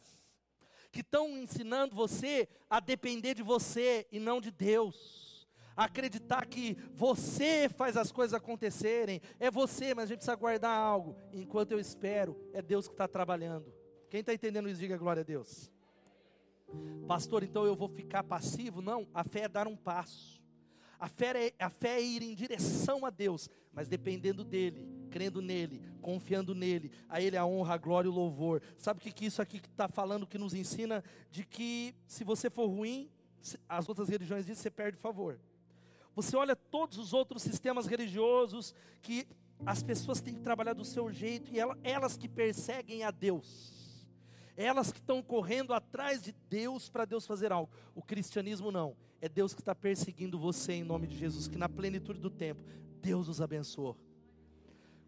Que 0.92 1.00
estão 1.00 1.30
ensinando 1.30 1.96
você 1.96 2.50
a 2.70 2.82
depender 2.82 3.34
de 3.34 3.42
você 3.42 4.06
e 4.12 4.20
não 4.20 4.42
de 4.42 4.52
Deus. 4.52 5.48
Acreditar 5.74 6.46
que 6.46 6.78
você 6.94 7.70
faz 7.70 7.96
as 7.96 8.12
coisas 8.12 8.34
acontecerem. 8.34 9.22
É 9.40 9.50
você, 9.50 9.96
mas 9.96 10.04
a 10.04 10.08
gente 10.08 10.18
precisa 10.18 10.36
guardar 10.36 10.78
algo. 10.78 11.16
Enquanto 11.32 11.72
eu 11.72 11.80
espero, 11.80 12.38
é 12.54 12.62
Deus 12.62 12.88
que 12.88 12.94
está 12.94 13.08
trabalhando. 13.08 13.74
Quem 14.10 14.20
está 14.20 14.34
entendendo 14.34 14.68
isso, 14.68 14.82
diga 14.82 14.98
glória 14.98 15.22
a 15.22 15.24
Deus. 15.24 15.72
Pastor, 17.08 17.44
então 17.44 17.66
eu 17.66 17.76
vou 17.76 17.90
ficar 17.90 18.24
passivo? 18.24 18.82
Não, 18.82 19.08
a 19.14 19.24
fé 19.24 19.42
é 19.42 19.50
dar 19.50 19.68
um 19.68 19.76
passo. 19.76 20.42
A 20.98 21.10
fé, 21.10 21.48
é, 21.48 21.54
a 21.60 21.70
fé 21.70 21.98
é 21.98 22.02
ir 22.02 22.22
em 22.22 22.36
direção 22.36 23.06
a 23.06 23.10
Deus, 23.10 23.50
mas 23.74 23.88
dependendo 23.88 24.44
dEle, 24.44 24.88
crendo 25.10 25.42
nele, 25.42 25.82
confiando 26.00 26.54
nele, 26.54 26.92
a 27.10 27.20
Ele 27.20 27.36
a 27.36 27.46
honra, 27.46 27.74
a 27.74 27.78
glória 27.78 28.08
e 28.08 28.12
o 28.12 28.14
louvor. 28.14 28.62
Sabe 28.78 29.00
o 29.00 29.02
que, 29.02 29.12
que 29.12 29.26
isso 29.26 29.42
aqui 29.42 29.58
está 29.58 29.88
falando, 29.88 30.28
que 30.28 30.38
nos 30.38 30.54
ensina? 30.54 31.04
De 31.32 31.44
que 31.44 31.96
se 32.08 32.24
você 32.24 32.52
for 32.52 32.68
ruim, 32.68 33.10
as 33.68 33.90
outras 33.90 34.10
religiões 34.10 34.46
dizem 34.46 34.56
que 34.56 34.62
você 34.62 34.70
perde 34.70 34.98
favor. 35.00 35.40
Você 36.16 36.38
olha 36.38 36.56
todos 36.56 37.00
os 37.00 37.14
outros 37.14 37.42
sistemas 37.42 37.88
religiosos 37.88 38.76
que 39.02 39.28
as 39.66 39.82
pessoas 39.82 40.22
têm 40.22 40.36
que 40.36 40.42
trabalhar 40.42 40.74
do 40.74 40.86
seu 40.86 41.12
jeito 41.12 41.52
e 41.52 41.58
elas 41.84 42.16
que 42.16 42.30
perseguem 42.30 43.04
a 43.04 43.12
Deus 43.12 43.81
elas 44.62 44.92
que 44.92 45.00
estão 45.00 45.22
correndo 45.22 45.74
atrás 45.74 46.22
de 46.22 46.34
Deus 46.50 46.90
para 46.90 47.06
Deus 47.06 47.26
fazer 47.26 47.52
algo. 47.52 47.72
O 47.96 48.02
cristianismo 48.02 48.72
não. 48.72 48.96
É 49.20 49.30
Deus 49.30 49.54
que 49.54 49.62
está 49.62 49.76
perseguindo 49.76 50.40
você 50.40 50.74
em 50.74 50.84
nome 50.84 51.08
de 51.08 51.18
Jesus, 51.18 51.48
que 51.48 51.58
na 51.58 51.70
plenitude 51.70 52.20
do 52.20 52.30
tempo, 52.30 52.64
Deus 53.02 53.28
os 53.28 53.42
abençoou. 53.42 53.98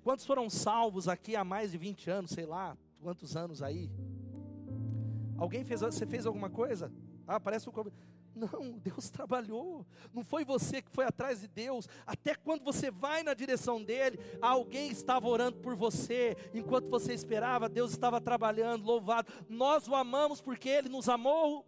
Quantos 0.03 0.25
foram 0.25 0.49
salvos 0.49 1.07
aqui 1.07 1.35
há 1.35 1.43
mais 1.43 1.71
de 1.71 1.77
20 1.77 2.09
anos, 2.09 2.31
sei 2.31 2.45
lá, 2.45 2.77
quantos 3.01 3.35
anos 3.35 3.61
aí? 3.61 3.89
Alguém 5.37 5.63
fez, 5.63 5.81
você 5.81 6.05
fez 6.05 6.25
alguma 6.25 6.49
coisa? 6.49 6.91
Ah, 7.27 7.39
parece 7.39 7.69
um 7.69 7.73
não, 8.35 8.71
Deus 8.79 9.09
trabalhou. 9.09 9.85
Não 10.13 10.23
foi 10.23 10.43
você 10.43 10.81
que 10.81 10.91
foi 10.91 11.05
atrás 11.05 11.41
de 11.41 11.47
Deus. 11.47 11.87
Até 12.05 12.35
quando 12.35 12.63
você 12.63 12.89
vai 12.89 13.23
na 13.23 13.33
direção 13.33 13.83
dele, 13.83 14.19
alguém 14.41 14.89
estava 14.89 15.27
orando 15.27 15.59
por 15.59 15.75
você. 15.75 16.35
Enquanto 16.53 16.89
você 16.89 17.13
esperava, 17.13 17.69
Deus 17.69 17.91
estava 17.91 18.19
trabalhando. 18.19 18.85
Louvado. 18.85 19.31
Nós 19.47 19.87
o 19.87 19.95
amamos 19.95 20.41
porque 20.41 20.69
ele 20.69 20.89
nos 20.89 21.07
amou. 21.07 21.65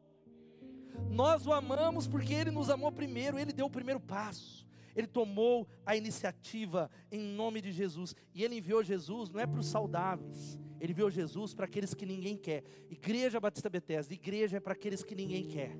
Nós 1.10 1.46
o 1.46 1.54
amamos 1.54 2.08
porque 2.08 2.34
ele 2.34 2.52
nos 2.52 2.70
amou 2.70 2.92
primeiro. 2.92 3.38
Ele 3.38 3.54
deu 3.54 3.68
o 3.68 3.72
primeiro 3.72 4.00
passo. 4.00 4.66
Ele 4.96 5.08
tomou 5.08 5.68
a 5.86 5.96
iniciativa 5.96 6.90
em 7.12 7.20
nome 7.20 7.62
de 7.62 7.72
Jesus. 7.72 8.16
E 8.34 8.44
ele 8.44 8.58
enviou 8.58 8.84
Jesus 8.84 9.30
não 9.30 9.40
é 9.40 9.46
para 9.46 9.60
os 9.60 9.68
saudáveis. 9.68 10.58
Ele 10.80 10.94
enviou 10.94 11.12
Jesus 11.12 11.54
para 11.54 11.66
aqueles 11.66 11.94
que 11.94 12.06
ninguém 12.06 12.38
quer. 12.38 12.64
Igreja 12.90 13.40
Batista 13.40 13.70
Bethesda, 13.70 14.14
igreja 14.14 14.58
é 14.58 14.60
para 14.60 14.74
aqueles 14.74 15.04
que 15.04 15.16
ninguém 15.16 15.48
quer. 15.48 15.76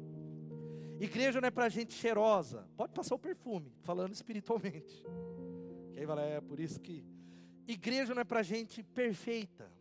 Igreja 1.00 1.42
não 1.42 1.48
é 1.48 1.52
para 1.52 1.70
gente 1.70 1.94
cheirosa. 1.94 2.68
Pode 2.78 2.94
passar 2.94 3.16
o 3.16 3.20
perfume, 3.20 3.72
falando 3.82 4.14
espiritualmente. 4.14 5.04
Que 5.94 6.00
aí 6.00 6.32
é 6.32 6.42
por 6.42 6.60
isso 6.60 6.80
que. 6.80 7.04
Igreja 7.68 8.14
não 8.14 8.22
é 8.22 8.26
para 8.26 8.44
gente 8.44 8.84
perfeita. 8.84 9.72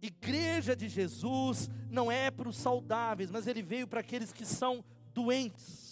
Igreja 0.00 0.76
de 0.76 0.88
Jesus 0.88 1.68
não 1.90 2.12
é 2.12 2.30
para 2.30 2.48
os 2.48 2.56
saudáveis, 2.56 3.30
mas 3.30 3.46
ele 3.46 3.62
veio 3.62 3.88
para 3.88 4.00
aqueles 4.00 4.32
que 4.32 4.44
são 4.44 4.84
doentes 5.12 5.87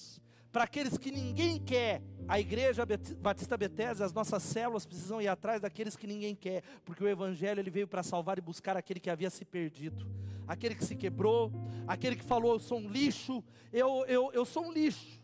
para 0.57 0.65
aqueles 0.65 0.97
que 0.97 1.11
ninguém 1.11 1.59
quer. 1.59 2.01
A 2.27 2.41
igreja 2.41 2.83
Batista 3.19 3.59
Bethesda, 3.59 4.07
as 4.07 4.13
nossas 4.15 4.43
células 4.43 4.87
precisam 4.87 5.21
ir 5.21 5.29
atrás 5.29 5.61
daqueles 5.61 5.99
que 5.99 6.07
ninguém 6.07 6.35
quer, 6.35 6.63
porque 6.83 7.05
o 7.05 7.07
evangelho 7.07 7.61
ele 7.61 7.69
veio 7.69 7.87
para 7.87 8.03
salvar 8.03 8.39
e 8.39 8.41
buscar 8.41 8.75
aquele 8.75 8.99
que 8.99 9.11
havia 9.11 9.29
se 9.29 9.45
perdido, 9.45 10.11
aquele 10.49 10.75
que 10.75 10.83
se 10.83 10.97
quebrou, 10.97 11.53
aquele 11.87 12.17
que 12.17 12.25
falou 12.25 12.55
eu 12.55 12.59
sou 12.59 12.79
um 12.79 12.89
lixo, 12.89 13.45
eu 13.71 14.07
eu, 14.07 14.33
eu 14.33 14.47
sou 14.47 14.65
um 14.65 14.73
lixo. 14.73 15.21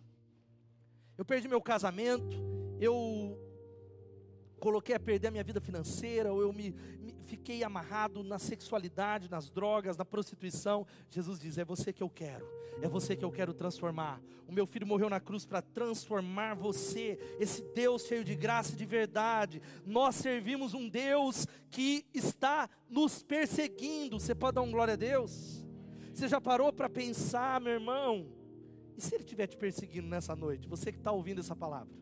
Eu 1.16 1.24
perdi 1.24 1.48
meu 1.48 1.62
casamento, 1.62 2.36
eu 2.78 3.34
coloquei 4.62 4.94
a 4.94 5.00
perder 5.00 5.26
a 5.26 5.30
minha 5.32 5.42
vida 5.42 5.60
financeira, 5.60 6.32
ou 6.32 6.40
eu 6.40 6.52
me, 6.52 6.72
me, 7.00 7.12
fiquei 7.24 7.64
amarrado 7.64 8.22
na 8.22 8.38
sexualidade, 8.38 9.28
nas 9.28 9.50
drogas, 9.50 9.96
na 9.96 10.04
prostituição. 10.04 10.86
Jesus 11.10 11.40
diz: 11.40 11.58
É 11.58 11.64
você 11.64 11.92
que 11.92 12.00
eu 12.00 12.08
quero, 12.08 12.46
é 12.80 12.86
você 12.86 13.16
que 13.16 13.24
eu 13.24 13.32
quero 13.32 13.52
transformar. 13.52 14.22
O 14.46 14.52
meu 14.52 14.64
filho 14.64 14.86
morreu 14.86 15.10
na 15.10 15.18
cruz 15.18 15.44
para 15.44 15.60
transformar 15.60 16.54
você, 16.54 17.18
esse 17.40 17.60
Deus 17.74 18.06
cheio 18.06 18.22
de 18.22 18.36
graça 18.36 18.74
e 18.74 18.76
de 18.76 18.86
verdade. 18.86 19.60
Nós 19.84 20.14
servimos 20.14 20.74
um 20.74 20.88
Deus 20.88 21.44
que 21.68 22.06
está 22.14 22.70
nos 22.88 23.20
perseguindo. 23.20 24.20
Você 24.20 24.32
pode 24.32 24.54
dar 24.54 24.62
um 24.62 24.70
glória 24.70 24.94
a 24.94 24.96
Deus? 24.96 25.66
Você 26.14 26.28
já 26.28 26.40
parou 26.40 26.72
para 26.72 26.88
pensar, 26.88 27.60
meu 27.60 27.72
irmão? 27.72 28.28
E 28.96 29.00
se 29.00 29.12
ele 29.12 29.24
estiver 29.24 29.48
te 29.48 29.56
perseguindo 29.56 30.06
nessa 30.06 30.36
noite? 30.36 30.68
Você 30.68 30.92
que 30.92 30.98
está 30.98 31.10
ouvindo 31.10 31.40
essa 31.40 31.56
palavra. 31.56 32.01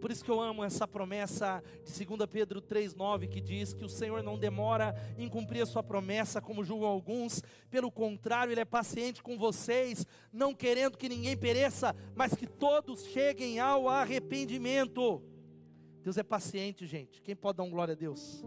Por 0.00 0.10
isso 0.10 0.24
que 0.24 0.30
eu 0.30 0.40
amo 0.40 0.64
essa 0.64 0.88
promessa 0.88 1.62
de 1.84 2.04
2 2.04 2.26
Pedro 2.30 2.62
3,9 2.62 3.28
que 3.28 3.40
diz 3.40 3.74
que 3.74 3.84
o 3.84 3.88
Senhor 3.88 4.22
não 4.22 4.38
demora 4.38 4.94
em 5.18 5.28
cumprir 5.28 5.62
a 5.62 5.66
sua 5.66 5.82
promessa, 5.82 6.40
como 6.40 6.64
julgam 6.64 6.88
alguns, 6.88 7.42
pelo 7.70 7.90
contrário, 7.92 8.52
Ele 8.52 8.60
é 8.60 8.64
paciente 8.64 9.22
com 9.22 9.36
vocês, 9.36 10.06
não 10.32 10.54
querendo 10.54 10.96
que 10.96 11.08
ninguém 11.08 11.36
pereça, 11.36 11.94
mas 12.14 12.34
que 12.34 12.46
todos 12.46 13.04
cheguem 13.04 13.60
ao 13.60 13.88
arrependimento. 13.88 15.22
Deus 16.02 16.16
é 16.16 16.22
paciente, 16.22 16.86
gente. 16.86 17.20
Quem 17.20 17.36
pode 17.36 17.58
dar 17.58 17.64
um 17.64 17.70
glória 17.70 17.92
a 17.92 17.96
Deus? 17.96 18.42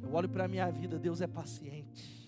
Eu 0.00 0.12
olho 0.14 0.28
para 0.28 0.44
a 0.44 0.48
minha 0.48 0.70
vida, 0.70 0.98
Deus 0.98 1.20
é 1.20 1.26
paciente. 1.26 2.21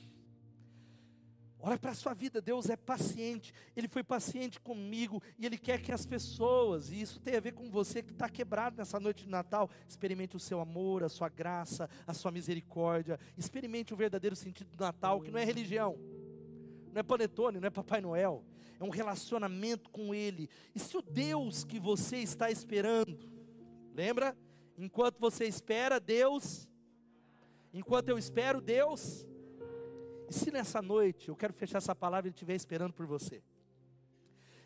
Olha 1.66 1.79
para 1.79 1.92
a 1.92 1.94
sua 1.94 2.12
vida, 2.12 2.42
Deus 2.42 2.68
é 2.68 2.77
paciente, 2.77 3.55
Ele 3.74 3.88
foi 3.88 4.05
paciente 4.05 4.61
comigo 4.61 5.22
e 5.38 5.46
Ele 5.46 5.57
quer 5.57 5.81
que 5.81 5.90
as 5.90 6.05
pessoas, 6.05 6.92
e 6.92 7.00
isso 7.00 7.18
tem 7.18 7.37
a 7.37 7.40
ver 7.40 7.53
com 7.53 7.70
você 7.70 8.03
que 8.03 8.12
está 8.12 8.29
quebrado 8.29 8.77
nessa 8.77 9.00
noite 9.00 9.24
de 9.24 9.31
Natal, 9.31 9.70
experimente 9.88 10.37
o 10.37 10.38
seu 10.38 10.61
amor, 10.61 11.03
a 11.03 11.09
sua 11.09 11.31
graça, 11.31 11.88
a 12.07 12.12
sua 12.12 12.31
misericórdia, 12.31 13.18
experimente 13.35 13.94
o 13.94 13.96
verdadeiro 13.96 14.37
sentido 14.37 14.77
do 14.77 14.79
Natal, 14.85 15.22
que 15.22 15.31
não 15.31 15.38
é 15.38 15.44
religião, 15.46 15.98
não 16.92 17.00
é 17.00 17.03
panetone, 17.03 17.59
não 17.59 17.66
é 17.66 17.70
Papai 17.70 18.03
Noel, 18.03 18.44
é 18.79 18.85
um 18.85 18.90
relacionamento 18.90 19.88
com 19.88 20.14
Ele. 20.14 20.50
E 20.74 20.79
se 20.79 20.94
o 20.98 21.00
Deus 21.00 21.64
que 21.64 21.81
você 21.81 22.18
está 22.18 22.50
esperando, 22.50 23.18
lembra? 23.94 24.37
Enquanto 24.77 25.18
você 25.18 25.46
espera, 25.46 25.98
Deus, 25.98 26.68
enquanto 27.72 28.11
eu 28.11 28.18
espero, 28.18 28.61
Deus 28.61 29.27
se 30.35 30.51
nessa 30.51 30.83
noite, 30.83 31.29
eu 31.29 31.37
quero 31.37 31.53
fechar 31.53 31.79
essa 31.79 31.94
palavra 31.94 32.29
Ele 32.29 32.35
estiver 32.35 32.55
esperando 32.55 32.92
por 32.92 33.07
você. 33.07 33.42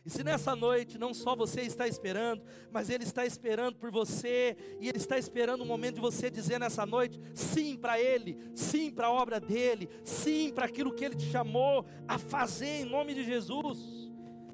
E 0.05 0.11
se 0.11 0.25
nessa 0.25 0.57
noite 0.57 0.97
não 0.97 1.13
só 1.13 1.37
você 1.37 1.61
está 1.61 1.87
esperando, 1.87 2.43
mas 2.71 2.89
Ele 2.89 3.05
está 3.05 3.27
esperando 3.27 3.77
por 3.77 3.91
você, 3.91 4.57
e 4.81 4.89
Ele 4.89 4.97
está 4.97 5.19
esperando 5.19 5.61
o 5.61 5.67
momento 5.67 5.97
de 5.97 6.01
você 6.01 6.31
dizer 6.31 6.59
nessa 6.59 6.87
noite 6.87 7.21
sim 7.35 7.77
para 7.77 8.01
Ele, 8.01 8.39
sim 8.55 8.91
para 8.91 9.09
a 9.09 9.13
obra 9.13 9.39
dEle, 9.39 9.89
sim 10.03 10.51
para 10.55 10.65
aquilo 10.65 10.95
que 10.95 11.05
Ele 11.05 11.15
te 11.15 11.27
chamou 11.31 11.85
a 12.07 12.19
fazer 12.19 12.81
em 12.81 12.85
nome 12.87 13.15
de 13.15 13.23
Jesus. 13.23 13.79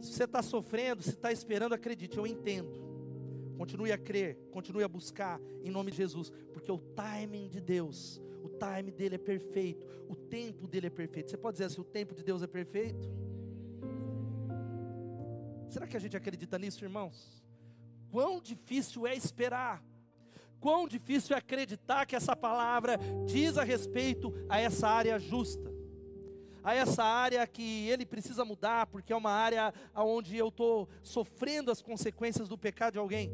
Se 0.00 0.12
você 0.12 0.24
está 0.24 0.42
sofrendo, 0.42 1.02
se 1.02 1.10
está 1.10 1.30
esperando, 1.30 1.72
acredite, 1.74 2.18
eu 2.18 2.26
entendo. 2.26 2.82
Continue 3.56 3.92
a 3.92 3.98
crer, 3.98 4.36
continue 4.50 4.82
a 4.82 4.88
buscar 4.88 5.40
em 5.62 5.70
nome 5.70 5.92
de 5.92 5.98
Jesus, 5.98 6.32
porque 6.52 6.72
o 6.72 6.78
timing 6.78 7.48
de 7.48 7.60
Deus 7.60 8.20
time 8.54 8.90
dele 8.90 9.16
é 9.16 9.18
perfeito, 9.18 9.86
o 10.08 10.14
tempo 10.14 10.66
dele 10.66 10.86
é 10.86 10.90
perfeito. 10.90 11.30
Você 11.30 11.36
pode 11.36 11.54
dizer 11.54 11.66
assim: 11.66 11.80
o 11.80 11.84
tempo 11.84 12.14
de 12.14 12.22
Deus 12.22 12.42
é 12.42 12.46
perfeito? 12.46 13.06
Será 15.68 15.86
que 15.86 15.96
a 15.96 16.00
gente 16.00 16.16
acredita 16.16 16.58
nisso, 16.58 16.84
irmãos? 16.84 17.42
Quão 18.10 18.40
difícil 18.40 19.06
é 19.06 19.14
esperar, 19.14 19.82
quão 20.60 20.86
difícil 20.86 21.34
é 21.34 21.38
acreditar 21.38 22.06
que 22.06 22.14
essa 22.14 22.36
palavra 22.36 22.98
diz 23.26 23.58
a 23.58 23.64
respeito 23.64 24.32
a 24.48 24.60
essa 24.60 24.88
área 24.88 25.18
justa, 25.18 25.72
a 26.62 26.74
essa 26.74 27.02
área 27.02 27.44
que 27.46 27.88
ele 27.88 28.06
precisa 28.06 28.44
mudar, 28.44 28.86
porque 28.86 29.12
é 29.12 29.16
uma 29.16 29.32
área 29.32 29.74
onde 29.96 30.36
eu 30.36 30.48
estou 30.48 30.88
sofrendo 31.02 31.70
as 31.70 31.82
consequências 31.82 32.48
do 32.48 32.56
pecado 32.56 32.92
de 32.92 32.98
alguém 32.98 33.32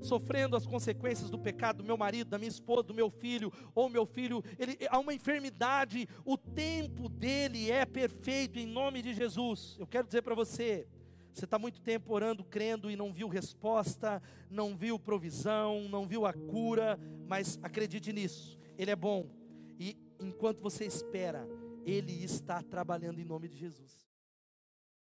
sofrendo 0.00 0.56
as 0.56 0.66
consequências 0.66 1.30
do 1.30 1.38
pecado 1.38 1.78
do 1.78 1.84
meu 1.84 1.96
marido, 1.96 2.28
da 2.28 2.38
minha 2.38 2.48
esposa, 2.48 2.84
do 2.84 2.94
meu 2.94 3.10
filho, 3.10 3.52
ou 3.74 3.88
meu 3.88 4.06
filho, 4.06 4.42
ele 4.58 4.76
há 4.88 4.98
uma 4.98 5.14
enfermidade, 5.14 6.08
o 6.24 6.36
tempo 6.36 7.08
dele 7.08 7.70
é 7.70 7.84
perfeito 7.84 8.58
em 8.58 8.66
nome 8.66 9.02
de 9.02 9.14
Jesus. 9.14 9.76
Eu 9.78 9.86
quero 9.86 10.06
dizer 10.06 10.22
para 10.22 10.34
você, 10.34 10.86
você 11.32 11.44
está 11.44 11.58
muito 11.58 11.80
tempo 11.80 12.12
orando, 12.12 12.42
crendo 12.44 12.90
e 12.90 12.96
não 12.96 13.12
viu 13.12 13.28
resposta, 13.28 14.22
não 14.50 14.76
viu 14.76 14.98
provisão, 14.98 15.88
não 15.88 16.06
viu 16.06 16.26
a 16.26 16.32
cura, 16.32 16.98
mas 17.26 17.58
acredite 17.62 18.12
nisso, 18.12 18.58
Ele 18.76 18.90
é 18.90 18.96
bom. 18.96 19.30
E 19.78 19.96
enquanto 20.20 20.60
você 20.60 20.84
espera, 20.84 21.48
Ele 21.84 22.24
está 22.24 22.62
trabalhando 22.62 23.20
em 23.20 23.24
nome 23.24 23.48
de 23.48 23.56
Jesus. 23.56 24.07